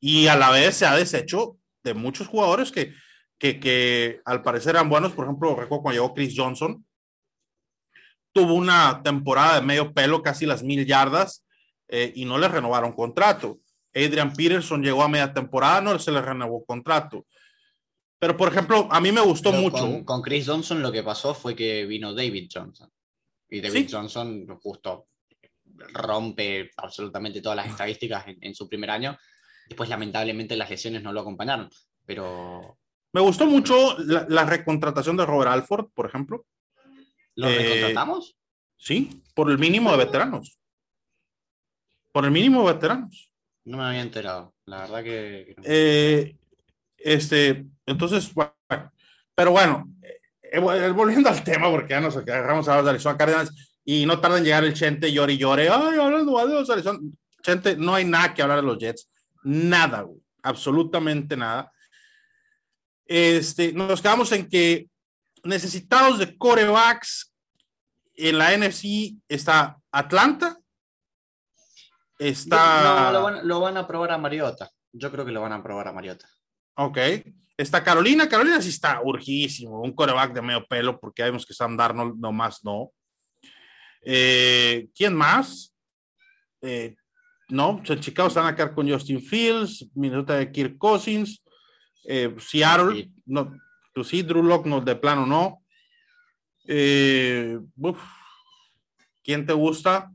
[0.00, 2.92] Y a la vez se ha deshecho de muchos jugadores que,
[3.38, 5.12] que, al parecer eran buenos.
[5.12, 6.84] Por ejemplo, recuerdo cuando llegó Chris Johnson,
[8.32, 11.44] tuvo una temporada de medio pelo, casi las mil yardas,
[11.88, 13.58] eh, y no le renovaron contrato.
[13.94, 17.26] Adrian Peterson llegó a media temporada, no se le renovó contrato.
[18.18, 20.04] Pero, por ejemplo, a mí me gustó mucho.
[20.04, 22.90] Con, Chris Johnson lo que pasó fue que vino David Johnson.
[23.48, 25.08] Y David Johnson justo
[25.92, 29.16] rompe absolutamente todas las estadísticas en, su primer año.
[29.68, 31.70] Después, lamentablemente, las lesiones no lo acompañaron.
[32.04, 32.78] Pero.
[33.16, 36.44] Me gustó mucho la, recontratación de Robert Alford, por ejemplo.
[37.34, 38.36] ¿Lo eh, recontratamos?
[38.76, 40.58] Sí, por el mínimo de veteranos.
[42.12, 43.32] Por el mínimo de veteranos.
[43.64, 45.56] No me había enterado, la verdad que...
[45.64, 46.36] Eh,
[46.98, 48.52] este, entonces, bueno,
[49.34, 50.20] pero bueno, eh,
[50.52, 54.20] eh, volviendo al tema, porque ya nos agarramos a hablar de Arizona Cardinals y no
[54.20, 56.98] tarda en llegar el Chente, llore y llore, ay, hablando de los Arizona.
[57.40, 59.08] Chente, no hay nada que hablar de los Jets,
[59.42, 61.72] nada, güey, absolutamente nada.
[63.06, 64.88] Este, nos quedamos en que
[65.44, 67.32] necesitados de corebacks
[68.14, 70.58] en la NFC está Atlanta,
[72.18, 73.12] Está.
[73.12, 74.70] No, lo van, a probar a Mariota.
[74.92, 76.28] Yo creo que lo van a probar a Mariota.
[76.76, 76.98] Ok.
[77.56, 78.28] Está Carolina.
[78.28, 79.80] Carolina sí está urgísimo.
[79.80, 82.90] Un coreback de medio pelo, porque vemos que Sam Darnold nomás no.
[84.02, 85.74] Eh, ¿Quién más?
[86.62, 86.96] Eh,
[87.48, 91.42] no, pues Chicago están a quedar con Justin Fields, Minnesota de Kirk Cousins,
[92.06, 93.56] eh, Seattle, no,
[93.94, 95.62] pues sí, Drew Lock no, de plano no.
[99.22, 100.10] ¿Quién te gusta?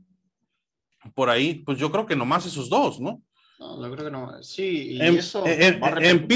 [1.14, 3.22] por ahí, pues yo creo que nomás esos dos, ¿no?
[3.58, 4.42] No, yo creo que no.
[4.42, 5.44] Sí, y en, eso.
[5.46, 6.26] En, en,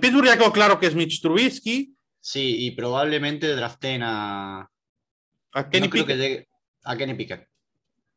[0.00, 1.94] Pittsburgh ya quedó claro que es Mitch Trubisky.
[2.20, 4.68] Sí, y probablemente draften a.
[5.52, 6.46] A Kenny Pickett.
[6.84, 7.48] a Kenny Pickett.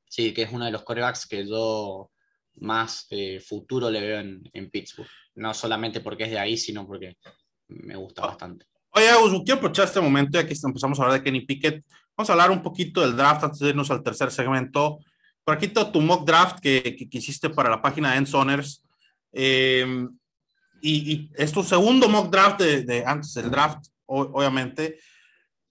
[0.08, 2.12] Sí, que es uno de los corebacks que yo
[2.56, 5.10] más eh, futuro le veo en, Pittsburgh.
[5.36, 7.18] No solamente porque es de ahí, sino porque
[7.68, 8.66] me gusta bastante.
[8.92, 9.08] Oye,
[9.46, 11.86] quiero aprovechar este momento, ya que empezamos a hablar de Kenny Pickett.
[12.16, 15.00] Vamos a hablar un poquito del draft antes de irnos al tercer segmento.
[15.44, 18.84] Por aquí todo tu mock draft que, que, hiciste para la página de Ensoners.
[19.32, 20.08] Eh,
[20.82, 25.00] y, es tu segundo mock draft de, antes del draft, obviamente.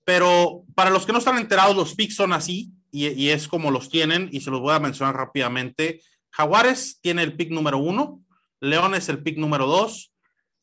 [0.04, 3.88] Pero para los que no están enterados, los picks son así y, es como los
[3.88, 6.00] tienen y se los voy a mencionar rápidamente.
[6.30, 8.20] Jaguares tiene el pick número uno,
[8.60, 10.12] Leones el pick número dos,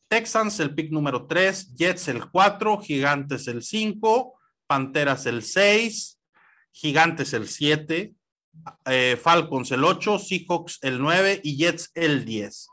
[0.07, 6.19] Texans el pick número tres, Jets el cuatro, Gigantes el cinco, Panteras el seis,
[6.71, 8.13] Gigantes el siete,
[8.86, 12.67] eh, Falcons el ocho, Seahawks el nueve y Jets el diez.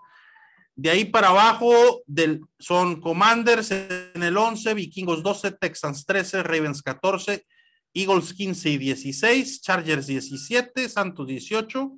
[0.76, 6.82] De ahí para abajo del, son Commanders en el 11, Vikingos 12, Texans 13, Ravens
[6.82, 7.46] 14,
[7.94, 11.96] Eagles 15 y 16, Chargers 17, Santos 18,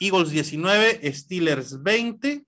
[0.00, 2.44] Eagles 19, Steelers 20,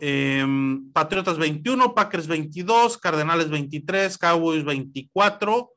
[0.00, 5.70] em, Patriotas 21, Packers 22, Cardenales 23, Cowboys 24,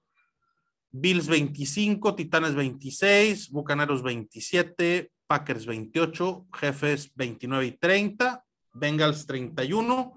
[0.92, 10.14] Bills 25, Titanes 26, Bucaneros 27, Packers 28, Jefes 29 y 30, Bengals 31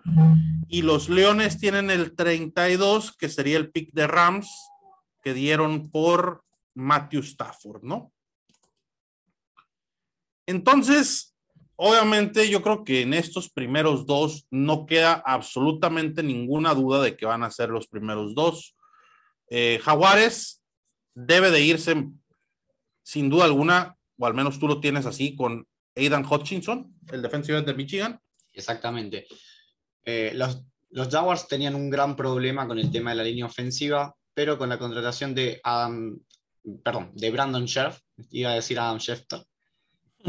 [0.68, 4.50] y los Leones tienen el 32, que sería el pick de Rams
[5.22, 8.12] que dieron por Matthew Stafford, ¿no?
[10.48, 11.36] Entonces,
[11.76, 17.26] obviamente yo creo que en estos primeros dos no queda absolutamente ninguna duda de que
[17.26, 18.74] van a ser los primeros dos.
[19.50, 20.62] Eh, Jaguares
[21.14, 22.08] debe de irse
[23.02, 27.60] sin duda alguna o al menos tú lo tienes así, con Aidan Hutchinson, el defensivo
[27.60, 28.18] de Michigan.
[28.54, 29.26] Exactamente.
[30.02, 34.16] Eh, los, los Jaguars tenían un gran problema con el tema de la línea ofensiva,
[34.32, 36.18] pero con la contratación de Adam,
[36.82, 39.44] perdón, de Brandon Sheriff, iba a decir Adam Schefter,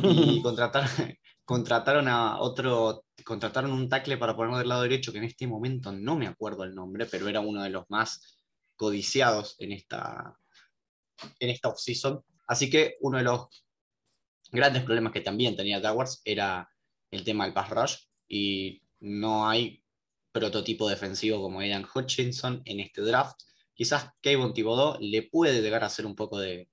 [0.04, 0.90] y contrataron,
[1.46, 5.92] contrataron a otro, contrataron un tackle para ponerlo del lado derecho, que en este momento
[5.92, 8.40] no me acuerdo el nombre, pero era uno de los más
[8.76, 10.38] codiciados en esta,
[11.40, 12.24] en esta offseason.
[12.48, 13.66] Así que uno de los
[14.52, 16.70] grandes problemas que también tenía Jaguars era
[17.12, 17.96] el tema del pass rush
[18.28, 19.84] y no hay
[20.32, 23.42] prototipo defensivo como Aidan Hutchinson en este draft.
[23.74, 26.70] Quizás Kayvon Thibodeau le puede llegar a hacer un poco de,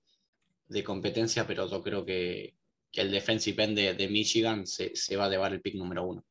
[0.85, 2.57] competencia, pero yo creo que,
[3.01, 6.25] el defensive end de, Michigan se, va a llevar el pick número uno.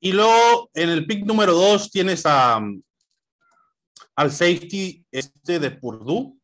[0.00, 2.60] Y luego en el pick número dos tienes a,
[4.16, 6.34] al safety este de Purdue.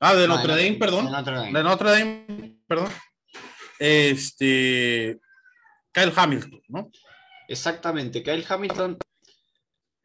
[0.00, 1.06] Ah, de Notre Dame, perdón.
[1.52, 2.88] De Notre Dame perdón,
[3.80, 5.18] este,
[5.92, 6.90] Kyle Hamilton, ¿no?
[7.48, 8.96] Exactamente, Kyle Hamilton.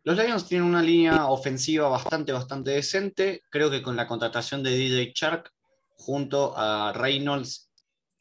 [0.03, 3.43] Los Lions tienen una línea ofensiva bastante, bastante decente.
[3.49, 5.51] Creo que con la contratación de DJ Shark
[5.97, 7.64] junto a Reynolds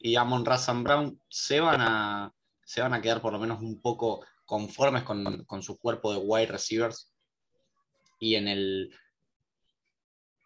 [0.05, 2.31] y Amon Razan Brown se van, a,
[2.63, 6.19] se van a quedar por lo menos un poco conformes con, con su cuerpo de
[6.19, 7.11] wide receivers.
[8.19, 8.95] Y en el,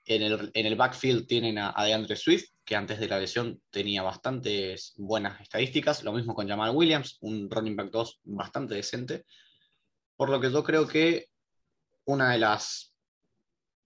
[0.05, 5.41] en el, backfield tienen a, DeAndre Swift, que antes de la lesión tenía bastantes buenas
[5.41, 6.05] estadísticas.
[6.05, 9.25] Lo mismo con Jamal Williams, un running back 2 bastante decente.
[10.15, 11.31] Por lo que yo creo que
[12.05, 12.95] una de las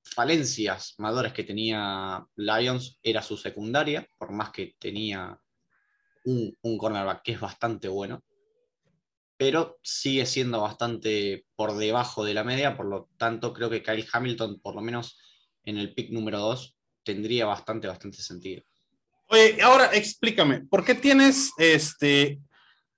[0.05, 5.41] falencias mayores que tenía Lions era su secundaria, por más que tenía
[6.25, 8.23] un, un cornerback que es bastante bueno,
[9.37, 14.07] pero sigue siendo bastante por debajo de la media, por lo tanto creo que Kyle
[14.13, 15.19] Hamilton por lo menos
[15.65, 18.63] en el pick número 2 tendría bastante, bastante sentido.
[19.29, 22.39] Oye, ahora explícame, ¿por qué tienes este,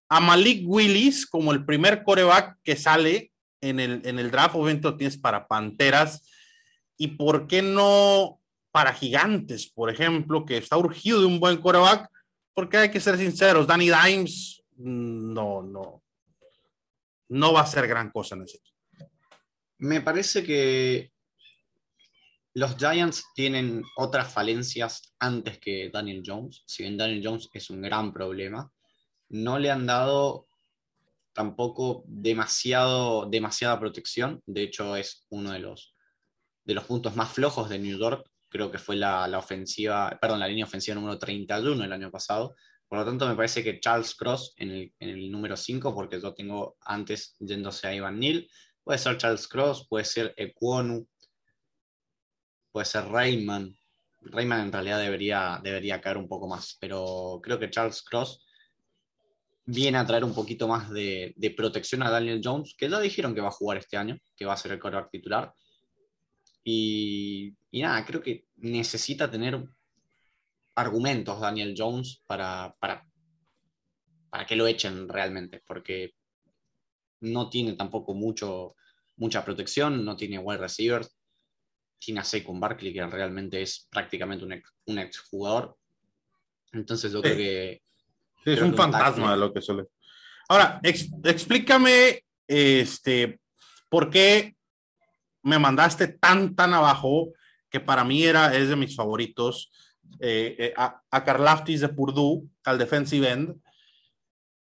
[0.09, 4.57] a Malik Willis como el primer coreback que sale en el, en el draft?
[4.57, 6.29] Obviamente lo tienes para Panteras.
[6.97, 12.11] ¿Y por qué no para Gigantes, por ejemplo, que está urgido de un buen coreback?
[12.55, 16.03] Porque hay que ser sinceros, Danny Dimes no, no,
[17.29, 18.59] no va a ser gran cosa en ese
[19.79, 21.12] Me parece que
[22.55, 26.62] los Giants tienen otras falencias antes que Daniel Jones.
[26.67, 28.73] Si bien Daniel Jones es un gran problema,
[29.29, 30.47] no le han dado
[31.33, 34.40] tampoco demasiado, demasiada protección.
[34.47, 35.97] De hecho, es uno de los,
[36.64, 38.31] de los puntos más flojos de New York.
[38.55, 42.55] Creo que fue la, ofensiva, perdón, la línea ofensiva número 31 el año pasado.
[42.87, 46.77] Por lo tanto, me parece que Charles Cross en el, número 5, porque yo tengo
[46.83, 48.49] antes yéndose a Ivan Neal,
[48.85, 51.05] puede ser Charles Cross, puede ser Equonu,
[52.71, 53.77] puede ser Rayman.
[54.21, 58.40] Rayman en realidad debería, debería caer un poco más, pero creo que Charles Cross
[59.67, 63.40] viene a traer un poquito más de, protección a Daniel Jones, que ya dijeron que
[63.40, 65.53] va a jugar este año, que va a ser el quarterback titular.
[66.65, 69.62] Y, y, nada, creo que necesita tener
[70.75, 73.07] argumentos Daniel Jones para, para,
[74.31, 76.15] para que lo echen realmente, porque
[77.21, 78.75] no tiene tampoco mucho,
[79.17, 81.15] mucha protección, no tiene wide receivers,
[81.99, 85.77] tiene a Saquon Barkley, que realmente es prácticamente un, ex, un exjugador.
[86.73, 87.83] Entonces yo creo que...
[88.45, 89.85] es un fantasma de lo que suele.
[90.49, 93.41] Ahora, explícame este,
[93.89, 94.53] por qué
[95.45, 97.32] me mandaste tan, tan abajo,
[97.70, 99.70] que para mí era, es de mis favoritos,
[100.20, 103.61] eh, eh, a, a Karlaftis de Purdue, al defensive end.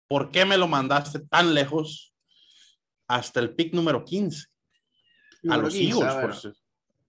[0.06, 2.14] ¿Por qué me lo mandaste tan lejos
[3.08, 4.46] hasta el pick número 15?
[5.48, 6.54] a los Eagles, por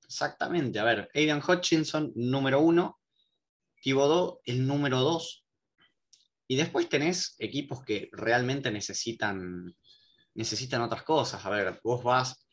[0.03, 2.99] Exactamente, a ver, Aidan Hutchinson, número uno,
[3.81, 5.45] Thibodeau, el número dos.
[6.47, 9.75] Y después tenés equipos que realmente necesitan,
[10.35, 11.43] necesitan otras cosas.
[11.43, 12.44] A ver, vos vas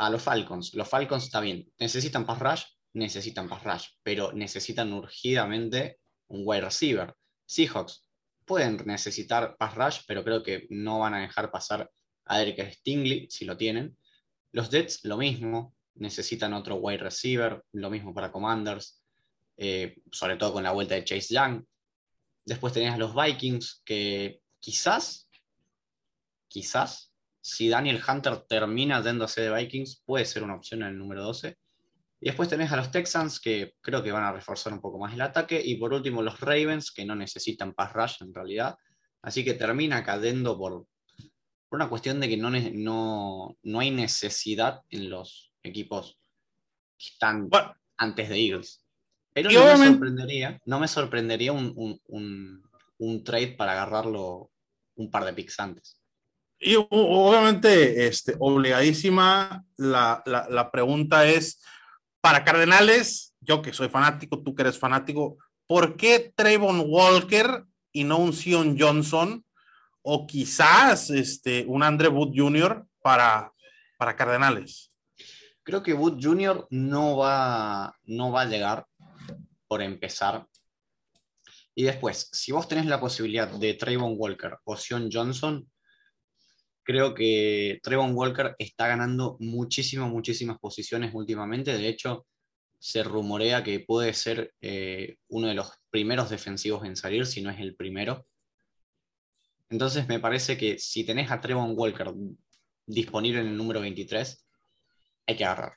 [0.00, 0.74] a los Falcons.
[0.74, 2.62] Los Falcons está bien, necesitan pass rush,
[2.94, 7.14] necesitan pass rush, pero necesitan urgidamente un wide receiver.
[7.44, 8.08] Seahawks
[8.46, 11.90] pueden necesitar pass rush, pero creo que no van a dejar pasar
[12.24, 13.94] a Eric Stingley si lo tienen.
[14.52, 19.02] Los Jets, lo mismo, necesitan otro wide receiver, lo mismo para Commanders,
[19.58, 21.62] eh, sobre todo con la vuelta de Chase Young.
[22.46, 25.28] Después tenés a los Vikings, que quizás,
[26.48, 27.09] quizás,
[27.40, 31.56] si Daniel Hunter termina yéndose de Vikings, puede ser una opción en el número 12.
[32.20, 35.14] Y después tenés a los Texans, que creo que van a reforzar un poco más
[35.14, 35.60] el ataque.
[35.64, 38.76] Y por último, los Ravens, que no necesitan pass rush en realidad.
[39.22, 40.86] Así que termina cayendo por,
[41.68, 46.18] por una cuestión de que no, no, no hay necesidad en los, equipos
[46.98, 47.48] que están
[47.96, 48.84] antes de Eagles.
[49.32, 54.50] Pero no me sorprendería, no me sorprendería un, trade para agarrarlo
[54.96, 55.99] un par de picks antes.
[56.62, 61.62] Y obviamente, este, obligadísima, la, la, pregunta es,
[62.20, 68.04] para Cardenales, yo que soy fanático, tú que eres fanático, ¿por qué Trayvon Walker y
[68.04, 69.42] no un Sion Johnson?
[70.02, 72.84] O quizás este, un Andre Wood Jr.
[73.02, 73.50] para,
[73.96, 74.90] para Cardenales.
[75.62, 76.66] Creo que Wood Jr.
[76.68, 78.86] no va, no va a llegar
[79.66, 80.46] por empezar.
[81.74, 85.69] Y después, si vos tenés la posibilidad de Trayvon Walker o Sion Johnson,
[86.90, 91.78] creo que Trayvon Walker está ganando muchísimas, muchísimas posiciones últimamente.
[91.78, 92.26] De hecho,
[92.80, 97.50] se rumorea que puede ser eh, uno de los primeros defensivos en salir, si no
[97.50, 98.26] es el primero.
[99.68, 102.12] Entonces me parece que si tenés a Trevon Walker
[102.86, 104.44] disponible en el número 23,
[105.28, 105.74] hay que agarrar.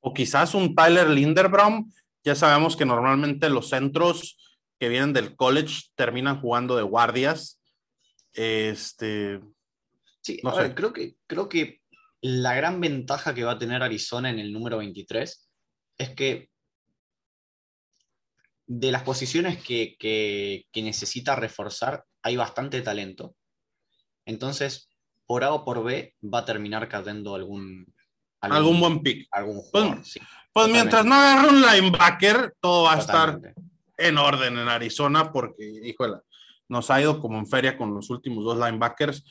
[0.00, 1.92] O quizás un Tyler Linderbaum.
[2.24, 4.38] Ya sabemos que normalmente los centros
[4.78, 7.60] que vienen del college terminan jugando de guardias.
[8.32, 9.40] Este.
[10.22, 10.74] Sí, no sé.
[10.74, 11.82] creo, que, creo que
[12.20, 15.50] la gran ventaja que va a tener Arizona en el número 23
[15.98, 16.50] es que
[18.66, 23.34] de las posiciones que, que, que necesita reforzar hay bastante talento.
[24.24, 24.88] Entonces,
[25.26, 27.92] por A o por B va a terminar cayendo algún,
[28.40, 29.28] algún, buen pick.
[29.30, 30.02] Algún pues, jugador,
[30.52, 33.40] pues, mientras no agarre un linebacker, todo va a estar
[33.96, 36.18] en orden en Arizona porque, híjole,
[36.68, 39.24] nos ha ido como en feria con los últimos dos linebackers.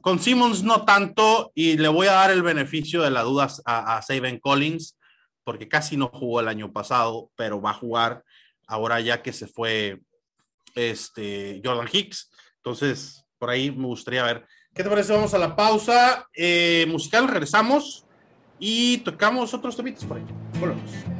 [0.00, 3.96] Con Simmons no tanto y le voy a dar el beneficio de la duda a,
[3.96, 4.96] a Saban Collins
[5.44, 8.24] porque casi no jugó el año pasado, pero va a jugar
[8.66, 10.00] ahora ya que se fue
[10.74, 12.30] este, Jordan Hicks.
[12.56, 14.46] Entonces, por ahí me gustaría ver.
[14.74, 15.12] ¿Qué te parece?
[15.12, 18.06] Vamos a la pausa eh, musical, regresamos
[18.58, 20.24] y tocamos otros temitas por ahí.
[20.60, 21.19] Volvemos.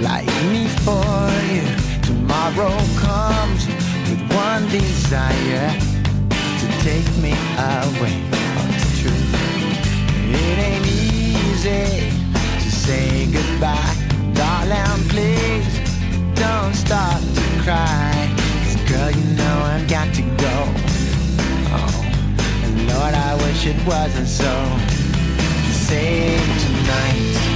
[0.00, 1.64] like me for you.
[2.02, 3.66] Tomorrow comes
[4.08, 5.70] with one desire
[6.60, 8.16] to take me away.
[9.00, 9.34] truth.
[10.28, 12.10] It ain't easy
[12.62, 13.94] to say goodbye.
[14.34, 15.80] Darling, please
[16.34, 18.28] don't start to cry.
[18.62, 20.56] 'Cause girl, you know I've got to go.
[21.78, 22.04] Oh,
[22.64, 24.52] and Lord, I wish it wasn't so.
[25.88, 27.55] Save tonight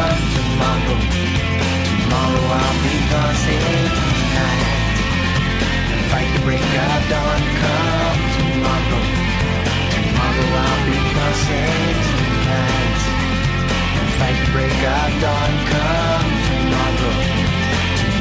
[14.21, 14.73] tonight break
[15.21, 15.53] dawn.
[15.71, 16.31] Come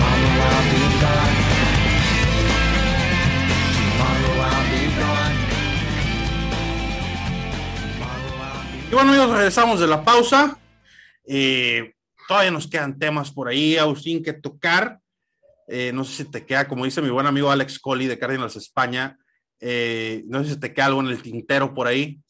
[0.02, 1.50] I'll be gone.
[8.90, 10.58] Y bueno, amigos, regresamos de la pausa.
[11.24, 11.94] Eh,
[12.26, 14.99] todavía nos quedan temas por ahí, Agustín, que tocar.
[15.72, 18.56] Eh, no sé si te queda, como dice mi buen amigo Alex Colli de Cardinals
[18.56, 19.16] España,
[19.60, 22.20] eh, no sé si te queda algo en el tintero por ahí.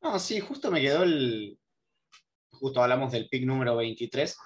[0.00, 1.58] No, sí, justo me quedó el.
[2.52, 4.36] Justo hablamos del pick número 23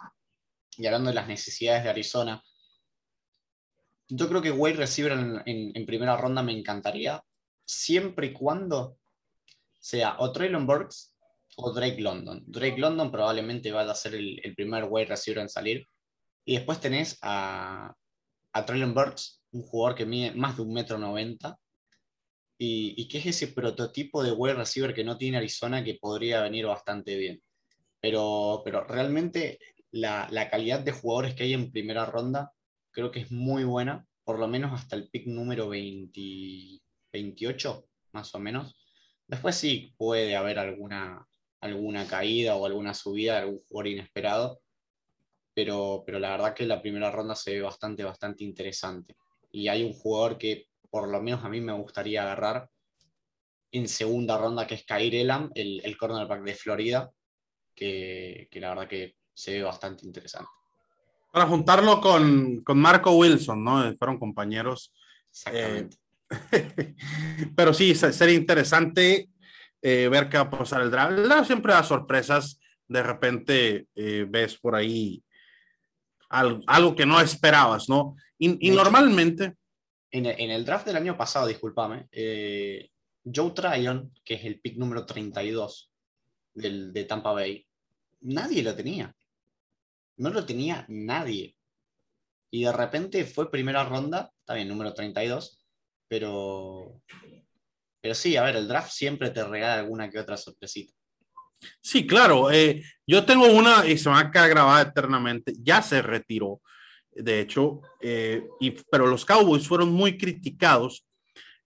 [0.78, 2.42] y hablando de las necesidades de Arizona.
[4.08, 5.12] Yo creo que wide receiver
[5.44, 7.22] en, primera ronda me encantaría,
[7.66, 8.96] siempre y cuando
[9.78, 11.14] sea o Traylon Burks
[11.56, 12.44] o Drake London.
[12.46, 15.86] Drake London probablemente vaya a ser el, el primer wide receiver en salir.
[16.50, 17.94] Y después tenés a,
[18.52, 21.56] a Traylon Burks, un jugador que mide más de un metro noventa
[22.58, 26.66] y, que es ese prototipo de wide receiver que no tiene Arizona que podría venir
[26.66, 27.40] bastante bien.
[28.00, 29.60] Pero, pero realmente
[29.92, 32.50] la, la calidad de jugadores que hay en primera ronda
[32.90, 36.80] creo que es muy buena, por lo menos hasta el pick número 20
[37.12, 38.76] 28, más o menos.
[39.28, 41.24] Después sí puede haber alguna,
[41.60, 44.60] alguna caída o alguna subida de algún jugador inesperado,
[45.54, 49.16] pero, pero la verdad que la primera ronda se ve bastante, bastante interesante.
[49.52, 52.68] Y hay un jugador que por lo menos a mí me gustaría agarrar
[53.72, 57.10] en segunda ronda, que es Kair Elam, el, el cornerback de Florida,
[57.74, 60.48] que, que la verdad que se ve bastante interesante.
[61.32, 63.94] Para juntarlo con, con Marco Wilson, ¿no?
[63.96, 64.92] Fueron compañeros.
[65.30, 65.96] Exactamente.
[67.56, 69.28] Pero sí, se- sería interesante
[69.80, 71.12] eh, ver qué va a pasar el draft.
[71.12, 72.60] El draft siempre da sorpresas.
[72.88, 75.22] De repente eh, ves por ahí
[76.30, 78.16] algo, algo que no esperabas, ¿no?
[78.38, 79.56] Y, normalmente,
[80.12, 82.90] En, el- en el draft del año pasado, discúlpame, eh,
[83.24, 85.90] Joe Tryon, que es el pick número 32
[86.54, 87.66] del, de Tampa Bay,
[88.22, 89.14] nadie lo tenía.
[90.16, 91.56] No lo tenía nadie.
[92.50, 95.64] Y de repente fue primera ronda, bien, número 32,
[96.08, 97.00] pero,
[98.00, 100.92] pero sí, a ver, el draft siempre te regala alguna que otra sorpresita.
[101.80, 102.50] Sí, claro.
[102.50, 105.52] eh, yo tengo una y se va a quedar grabada eternamente.
[105.58, 106.60] Ya se retiró,
[107.10, 108.46] de hecho, eh,
[108.88, 111.04] pero los Cowboys fueron muy criticados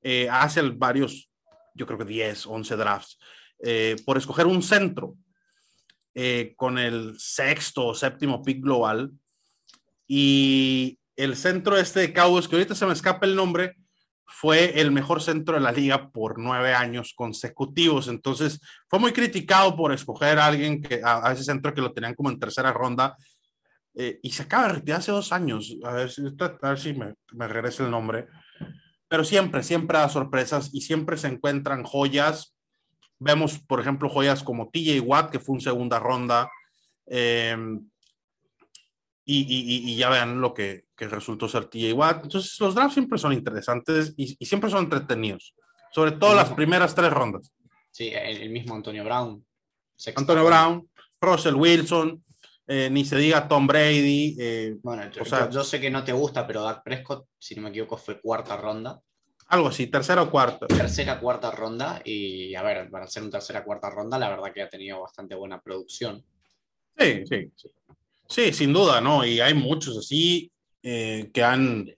[0.01, 1.31] eh, hace varios,
[1.75, 3.19] yo creo que 10, 11 drafts,
[3.63, 5.17] eh, por escoger un centro
[6.57, 9.11] con el sexto o séptimo pick global.
[10.07, 13.77] Y el centro este de Cowboys, que ahorita se me escapa el nombre,
[14.27, 18.09] fue el mejor centro de la liga por nueve años consecutivos.
[18.09, 22.15] Entonces, fue muy criticado por escoger a alguien que a, ese centro que lo tenían
[22.15, 23.17] como en tercera ronda.
[23.97, 25.77] eh, y se acaba de retirar hace dos años.
[25.85, 27.15] A ver si, me,
[27.47, 28.27] regresa el nombre.
[29.09, 32.57] Pero siempre, siempre da sorpresas y siempre se encuentran joyas.
[33.21, 36.51] Vemos, por ejemplo, joyas como TJ Watt, que fue un segunda ronda.
[37.07, 37.57] eh,
[39.25, 42.25] y, y- y ya vean lo que, que resultó ser TJ Watt.
[42.25, 45.55] Entonces, los drafts siempre son interesantes y, y siempre son entretenidos.
[45.93, 47.53] Sobre todo las primeras tres rondas.
[47.91, 49.45] Sí, el, el mismo Antonio Brown.
[49.97, 50.45] sexta Antonio.
[50.45, 50.89] Brown,
[51.21, 52.23] Russell Wilson,
[52.67, 54.37] eh, ni se diga Tom Brady.
[54.39, 57.55] eh, Bueno, yo, O sea- yo sé que no te gusta, pero Dak Prescott, si
[57.55, 59.01] no me equivoco, fue cuarta ronda.
[59.49, 60.67] Algo así, tercera o cuarta.
[60.67, 62.01] tercera, cuarta ronda.
[62.05, 65.35] Y a ver, para ser un tercera, cuarta ronda, la verdad que ha tenido bastante
[65.35, 66.25] buena producción.
[66.99, 67.69] Sí, sí, sí.
[68.29, 69.25] Sí, sin duda, ¿no?
[69.25, 70.51] Y hay muchos así
[70.83, 71.91] eh, que han.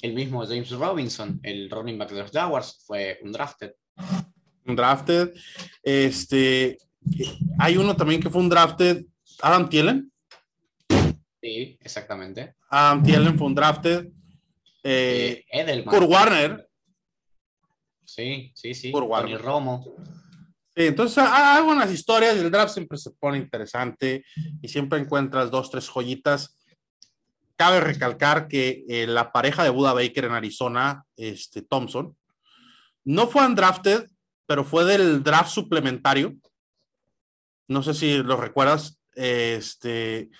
[0.00, 3.72] El mismo James Robinson, el running back de los Jaguars, fue un drafted.
[4.66, 5.32] un drafted.
[5.82, 6.78] Este,
[7.58, 9.04] hay uno también que fue un drafted,
[9.40, 10.12] Adam Thielen.
[11.40, 12.54] Sí, exactamente.
[12.68, 14.06] Adam Thielen fue un drafted.
[14.84, 15.94] Eh, Eh, Edelman.
[15.94, 16.68] Kurt Warner.
[18.04, 18.90] Sí, sí, sí.
[18.90, 19.40] Kurt Tony Warner.
[19.42, 19.96] Romo.
[20.74, 24.24] Sí, entonces hay algunas historias, el draft siempre se pone interesante
[24.62, 26.56] y siempre encuentras dos, tres joyitas.
[27.56, 32.16] Cabe recalcar que eh, la pareja de Buda Baker en Arizona, este, Thompson,
[33.04, 34.08] no fue undrafted,
[34.46, 36.34] pero fue del draft suplementario.
[37.68, 40.30] No sé si lo recuerdas, este,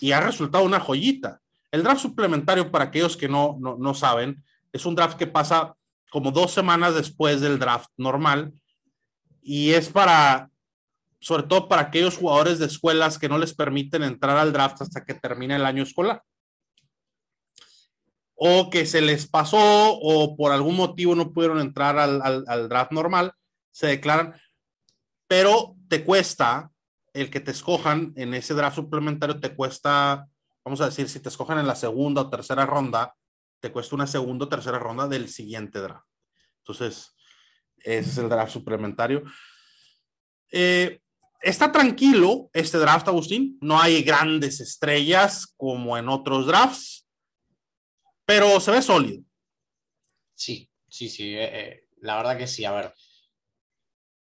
[0.00, 1.40] y ha resultado una joyita.
[1.70, 5.76] El draft suplementario, para aquellos que no, no, no saben, es un draft que pasa
[6.10, 8.52] como dos semanas después del draft normal
[9.48, 10.50] y es para,
[11.20, 15.06] sobre todo para aquellos jugadores de escuelas que no les permiten entrar al draft hasta
[15.06, 16.22] que termine el año escolar.
[18.34, 23.32] O que se les pasó o por algún motivo no pudieron entrar al, draft normal,
[23.70, 24.38] se declaran,
[25.26, 26.70] pero te cuesta
[27.14, 30.28] el que te escojan en ese draft suplementario, te cuesta,
[30.62, 33.14] vamos a decir, si te escojan en la segunda o tercera ronda,
[33.60, 36.06] te cuesta una segunda o tercera ronda del siguiente draft.
[36.58, 37.14] Entonces,
[37.82, 39.22] ese es el draft suplementario.
[40.50, 41.00] Eh,
[41.40, 43.58] está tranquilo este draft, Agustín.
[43.60, 47.06] No hay grandes estrellas como en otros drafts,
[48.24, 49.22] pero se ve sólido.
[50.34, 51.34] Sí, sí, sí.
[51.34, 52.64] eh, eh, la verdad que sí.
[52.64, 52.94] A ver,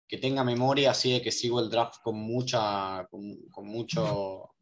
[0.06, 4.54] que tenga memoria así de que sigo el draft con mucha, con, mucho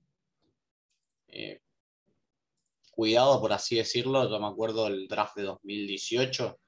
[2.91, 4.29] cuidado, por así decirlo.
[4.31, 6.61] Yo me acuerdo del draft de 2018,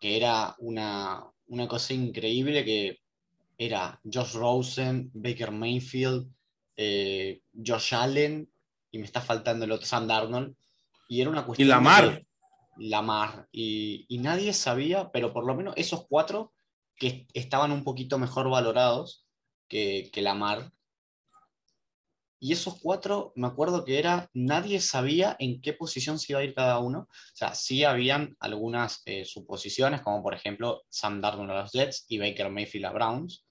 [0.00, 2.98] que era una, una cosa increíble que
[3.58, 6.26] era Josh Rosen, Baker Mayfield,
[6.76, 8.50] eh, Josh Allen,
[8.90, 10.54] y me está faltando el otro, Sam Darnold.
[11.08, 11.68] Y era una Y cuestión.
[11.68, 12.26] de Lamar.
[12.78, 13.48] Lamar.
[13.52, 16.52] Y, y nadie sabía, pero por lo menos esos cuatro
[16.96, 19.26] que estaban un poquito mejor valorados
[19.68, 20.72] que, que Lamar.
[22.42, 26.44] Y esos cuatro, me acuerdo que era, nadie sabía en qué posición se iba a
[26.44, 27.00] ir cada uno.
[27.00, 32.06] O sea, sí habían algunas eh, suposiciones, como por ejemplo Sam Darnold a los Jets
[32.08, 33.44] y Baker Mayfield a Browns,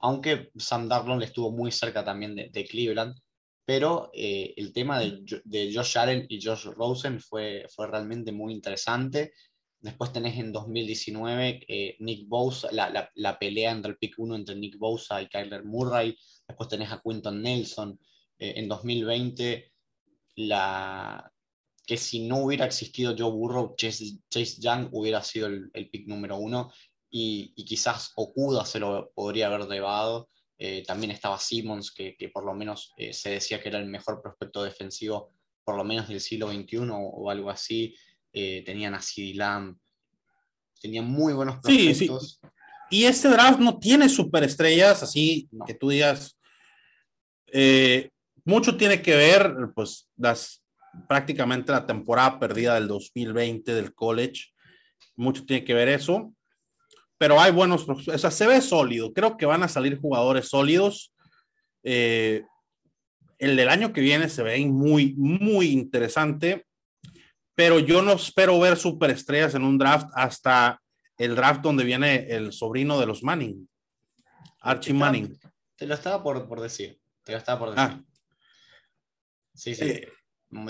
[0.00, 3.14] aunque Sam Darnold estuvo muy cerca también de, de Cleveland,
[3.66, 8.32] pero eh, el tema de, Jo- de Josh Allen y Josh Rosen fue, fue realmente
[8.32, 9.32] muy interesante.
[9.80, 14.34] Después tenés en 2019 eh, Nick Bosa, la, la- la pelea entre el pick 1
[14.34, 16.16] entre Nick Bosa y Kyler Murray.
[16.48, 17.98] Después tenés a Quinton Nelson.
[18.40, 19.70] Eh, en 2020,
[20.36, 21.30] la,
[21.86, 26.08] que si no hubiera existido Joe Burrow, Chase, Chase Young hubiera sido el, el pick
[26.08, 26.72] número uno
[27.10, 30.28] y, y quizás Okuda se lo podría haber llevado.
[30.58, 33.86] Eh, también estaba Simmons, que, que por lo menos eh, se decía que era el
[33.86, 35.32] mejor prospecto defensivo,
[35.64, 37.94] por lo menos del siglo XXI o, o algo así.
[38.32, 39.00] Eh, tenían a
[39.34, 39.76] Lamb,
[40.80, 42.06] tenían muy buenos Sí, sí.
[42.06, 42.40] prospectos.
[42.90, 45.64] Y este draft no tiene superestrellas, así No.
[45.64, 46.36] que tú digas.
[47.52, 48.10] eh,
[48.50, 50.62] mucho tiene que ver, pues, las
[51.08, 54.46] prácticamente la temporada perdida del 2020 del college.
[55.16, 56.34] Mucho tiene que ver eso.
[57.16, 59.12] Pero hay buenos, o sea, se ve sólido.
[59.12, 61.12] Creo que van a salir jugadores sólidos.
[61.84, 62.42] Eh,
[63.38, 66.66] el del año que viene se ve muy, muy interesante.
[67.54, 70.80] Pero yo no espero ver superestrellas en un draft hasta
[71.18, 73.68] el draft donde viene el sobrino de los Manning,
[74.60, 75.38] Archie Manning.
[75.76, 76.98] Te lo estaba por, por decir.
[77.22, 77.82] Te lo estaba por decir.
[77.82, 78.09] Ah,
[79.60, 79.84] sí, sí.
[79.84, 80.08] eh,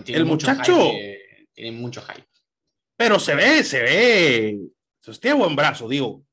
[0.04, 2.26] Tiene el mucho muchacho- hype, tiene mucho hype.
[2.96, 4.58] pero se ve, se ve.
[5.04, 6.24] Pues tiene buen brazo, digo.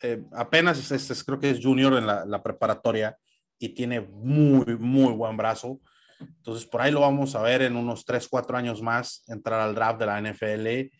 [0.00, 3.16] Eh, apenas es, es- es- creo que es junior en la, la preparatoria
[3.58, 5.80] y tiene muy, muy buen brazo.
[6.20, 9.74] Entonces, por ahí lo vamos a ver en unos 3, 4 años más, entrar al
[9.74, 10.90] draft de la NFL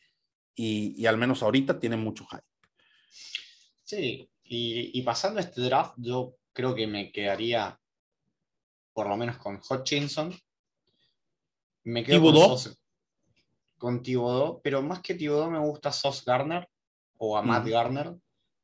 [0.55, 2.43] y, y al menos ahorita tiene mucho hype.
[3.85, 7.79] Sí, y, y pasando este draft, yo creo que me quedaría
[8.93, 10.35] por lo menos con Hutchinson.
[11.87, 12.35] Me quedo con.
[12.37, 12.77] Sauce-
[13.79, 16.67] con Thibodeau, pero más que Thibodeau me gusta Sauce Garner
[17.19, 17.71] o a Matt Mm.
[17.71, 18.15] Garner,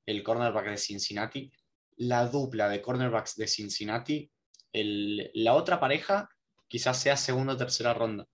[0.07, 1.53] el cornerback de Cincinnati.
[1.99, 4.31] La dupla de cornerbacks de Cincinnati,
[4.73, 6.29] el- la otra pareja
[6.67, 8.27] quizás sea segunda o tercera ronda,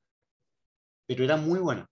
[1.07, 1.91] pero era muy buena.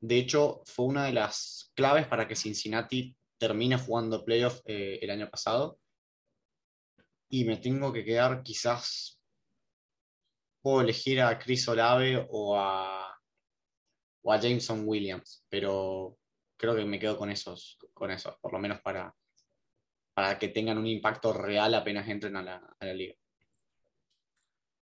[0.00, 5.10] De hecho, fue una de las claves para que Cincinnati termine jugando playoff eh, el
[5.10, 5.78] año pasado.
[7.28, 9.19] Y me tengo que quedar quizás,
[10.60, 13.18] puedo elegir a Chris Olave o a,
[14.22, 16.16] o a Jameson Williams, pero
[16.56, 19.14] creo que me quedo con esos, con esos, por lo menos para,
[20.14, 23.14] para que tengan un impacto real apenas entren a la, liga.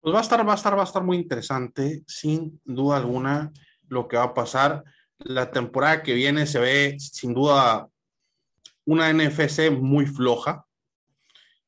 [0.01, 3.51] Pues va a estar, va a estar, va a estar muy interesante, sin duda alguna,
[3.87, 4.83] lo que va a pasar.
[5.19, 7.87] La temporada que viene se ve sin duda
[8.85, 10.65] una NFC muy floja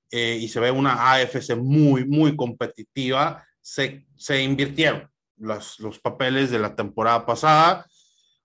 [0.09, 3.45] eh, y se ve una AFC muy, muy competitiva.
[3.71, 7.85] Se, se invirtieron los, los papeles de la temporada pasada.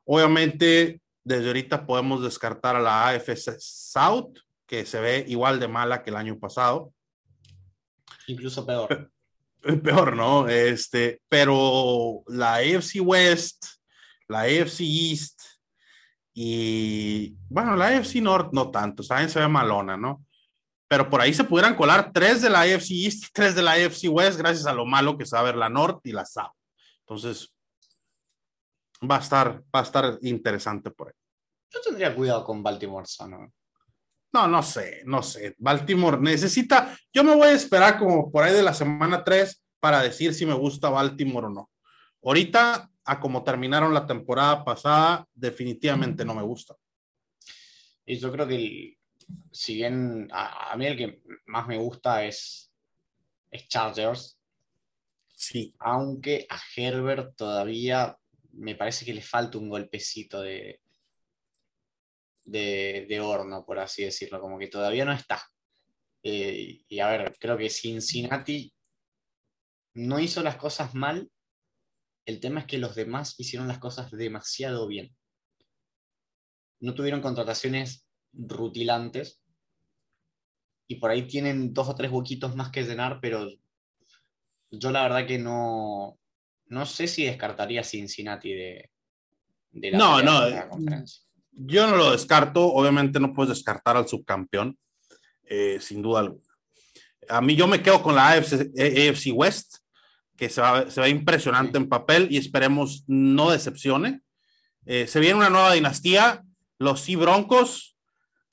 [0.04, 6.02] Obviamente, desde ahorita podemos descartar a la AFC South, que se ve igual de mala
[6.02, 6.92] que el año pasado.
[8.26, 9.10] Incluso peor.
[9.82, 10.46] Peor, ¿no?
[10.46, 13.64] Este, pero la AFC West,
[14.28, 15.40] la AFC East
[16.34, 20.23] y, bueno, la AFC North no tanto, saben, se ve malona, ¿no?
[20.94, 23.72] Pero por ahí se pudieran colar tres de la AFC East y tres de la
[23.72, 26.52] AFC West gracias a lo malo que sabe la North y la South.
[27.00, 27.52] Entonces,
[29.02, 31.14] va a estar, va a estar interesante por ahí.
[31.72, 33.52] Yo tendría cuidado con Baltimore sano.
[34.32, 35.56] No, no sé, no sé.
[35.58, 40.00] Baltimore necesita, yo me voy a esperar como por ahí de la semana 3 para
[40.00, 41.70] decir si me gusta Baltimore o no.
[42.22, 46.76] Ahorita, a como terminaron la temporada pasada, definitivamente no me gusta.
[48.06, 48.98] Y yo creo que, el-
[49.52, 52.72] si bien a, a mí el que más me gusta es,
[53.50, 54.38] es Chargers,
[55.36, 58.16] Sí, aunque a Herbert todavía
[58.52, 60.80] me parece que le falta un golpecito de,
[62.44, 65.42] de, de horno, por así decirlo, como que todavía no está.
[66.22, 68.72] Eh, y a ver, creo que Cincinnati
[69.94, 71.30] no hizo las cosas mal,
[72.26, 75.14] el tema es que los demás hicieron las cosas demasiado bien.
[76.80, 78.06] No tuvieron contrataciones
[78.36, 79.40] rutilantes
[80.86, 83.48] y por ahí tienen dos o tres huequitos más que llenar, pero
[84.70, 86.18] yo la verdad que no,
[86.66, 88.90] no sé si descartaría Cincinnati de,
[89.72, 91.22] de la, No, no, la conferencia.
[91.52, 92.66] yo no lo descarto.
[92.66, 94.78] Obviamente no puedes descartar al subcampeón,
[95.44, 96.42] eh, sin duda alguna.
[97.28, 99.76] A mí yo me quedo con la AFC, AFC West,
[100.36, 104.20] que se va, se ve impresionante en papel y esperemos no decepcione.
[104.84, 106.44] Eh, se viene una nueva dinastía,
[106.78, 107.93] los Sea Broncos.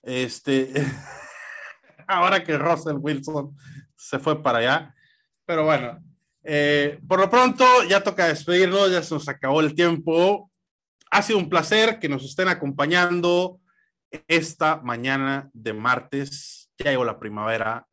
[0.04, 0.72] Este,
[2.08, 3.56] ahora que Russell Wilson
[3.96, 4.96] se fue para allá.
[5.46, 6.00] Pero bueno,
[6.44, 10.52] eh, por lo pronto ya toca despedirnos, ya se nos acabó el tiempo.
[11.12, 13.60] Ha sido un placer que nos estén acompañando
[14.28, 16.72] esta mañana de martes.
[16.78, 17.88] Ya llegó la primavera,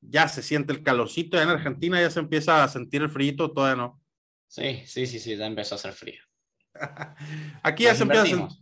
[0.00, 1.36] ya se siente el calorcito.
[1.36, 4.00] Ya en Argentina ya se empieza a sentir el frío, todavía no.
[4.48, 6.20] Sí, sí, sí, sí, ya empezó a hacer frío.
[7.62, 8.58] Aquí ya Nos se empieza a sentir.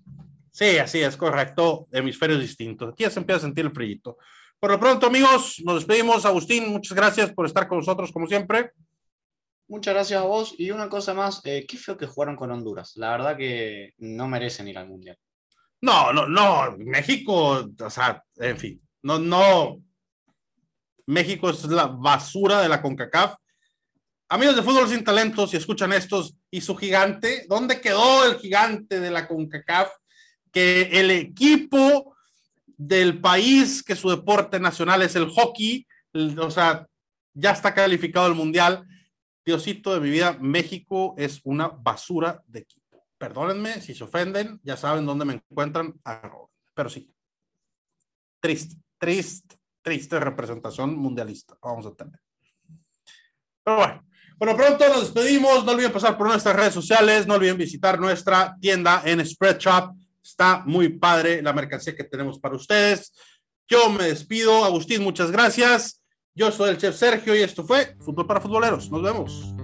[0.51, 1.86] Sí, así es correcto.
[1.92, 2.92] Hemisferios distintos.
[2.92, 4.16] Aquí ya se empieza a sentir el frío.
[4.59, 6.24] Por lo pronto, amigos, nos despedimos.
[6.26, 8.72] Agustín, muchas gracias por estar con nosotros, como siempre.
[9.68, 10.55] Muchas gracias a vos.
[10.59, 12.92] Y una cosa más, eh, qué feo que jugaron con Honduras.
[12.96, 15.16] La verdad que no merecen ir al Mundial.
[15.80, 16.76] No, no, no.
[16.78, 19.80] México, o sea, en fin, no, no.
[21.07, 23.36] México es la basura de la CONCACAF.
[24.28, 29.01] Amigos de Fútbol Sin Talentos, si escuchan estos, y su gigante, ¿dónde quedó el gigante
[29.01, 29.90] de la CONCACAF?
[30.53, 32.16] Que el equipo
[32.66, 35.86] del país, que su deporte nacional es el hockey,
[36.38, 36.86] o sea,
[37.34, 38.86] ya está calificado el mundial.
[39.44, 43.07] Diosito de mi vida, México es una basura de equipo.
[43.18, 45.94] Perdónenme si se ofenden, ya saben dónde me encuentran,
[46.74, 47.12] pero sí.
[48.40, 52.18] Triste, triste, triste representación mundialista vamos a tener.
[53.62, 54.05] Pero bueno,
[54.38, 55.64] bueno, pronto nos despedimos.
[55.66, 57.26] No olviden pasar por nuestras redes sociales.
[57.26, 59.94] No olviden visitar nuestra tienda en Spread Shop.
[60.22, 63.12] Está muy padre la mercancía que tenemos para ustedes.
[63.68, 64.64] Yo me despido.
[64.64, 66.02] Agustín, muchas gracias.
[66.34, 68.90] Yo soy el chef Sergio y esto fue Fútbol para Futboleros.
[68.90, 69.59] Nos vemos.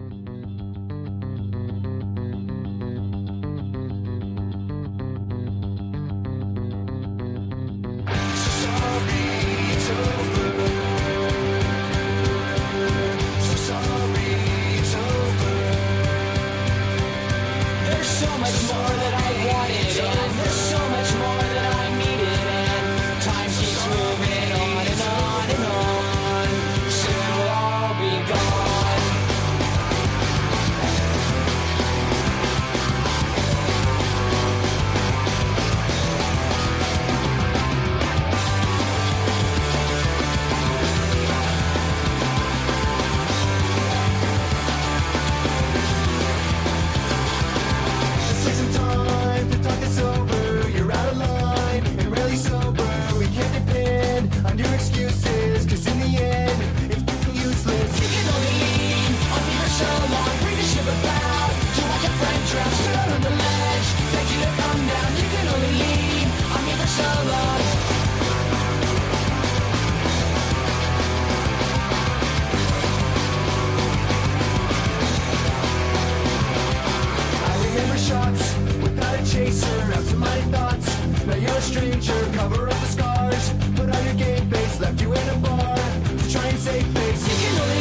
[82.32, 83.44] Cover up the scars.
[83.76, 85.76] Put on your game face, left you in a bar
[86.18, 87.22] to try and save face.
[87.28, 87.80] You can only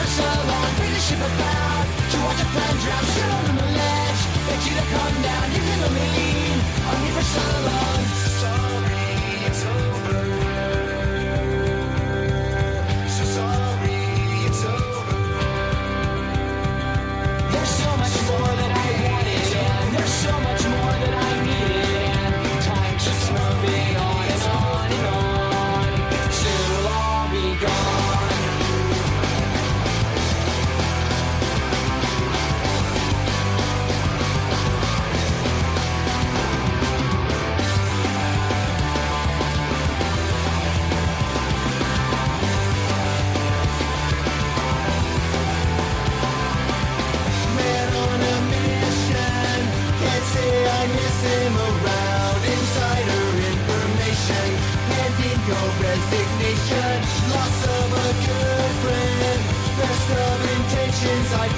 [0.00, 0.70] for so long,
[2.12, 2.40] to watch.
[3.08, 4.22] Stood on the ledge,
[4.66, 5.46] you to come down.
[5.54, 6.58] You can only lean
[6.88, 7.67] on me for so long.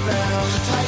[0.07, 0.80] found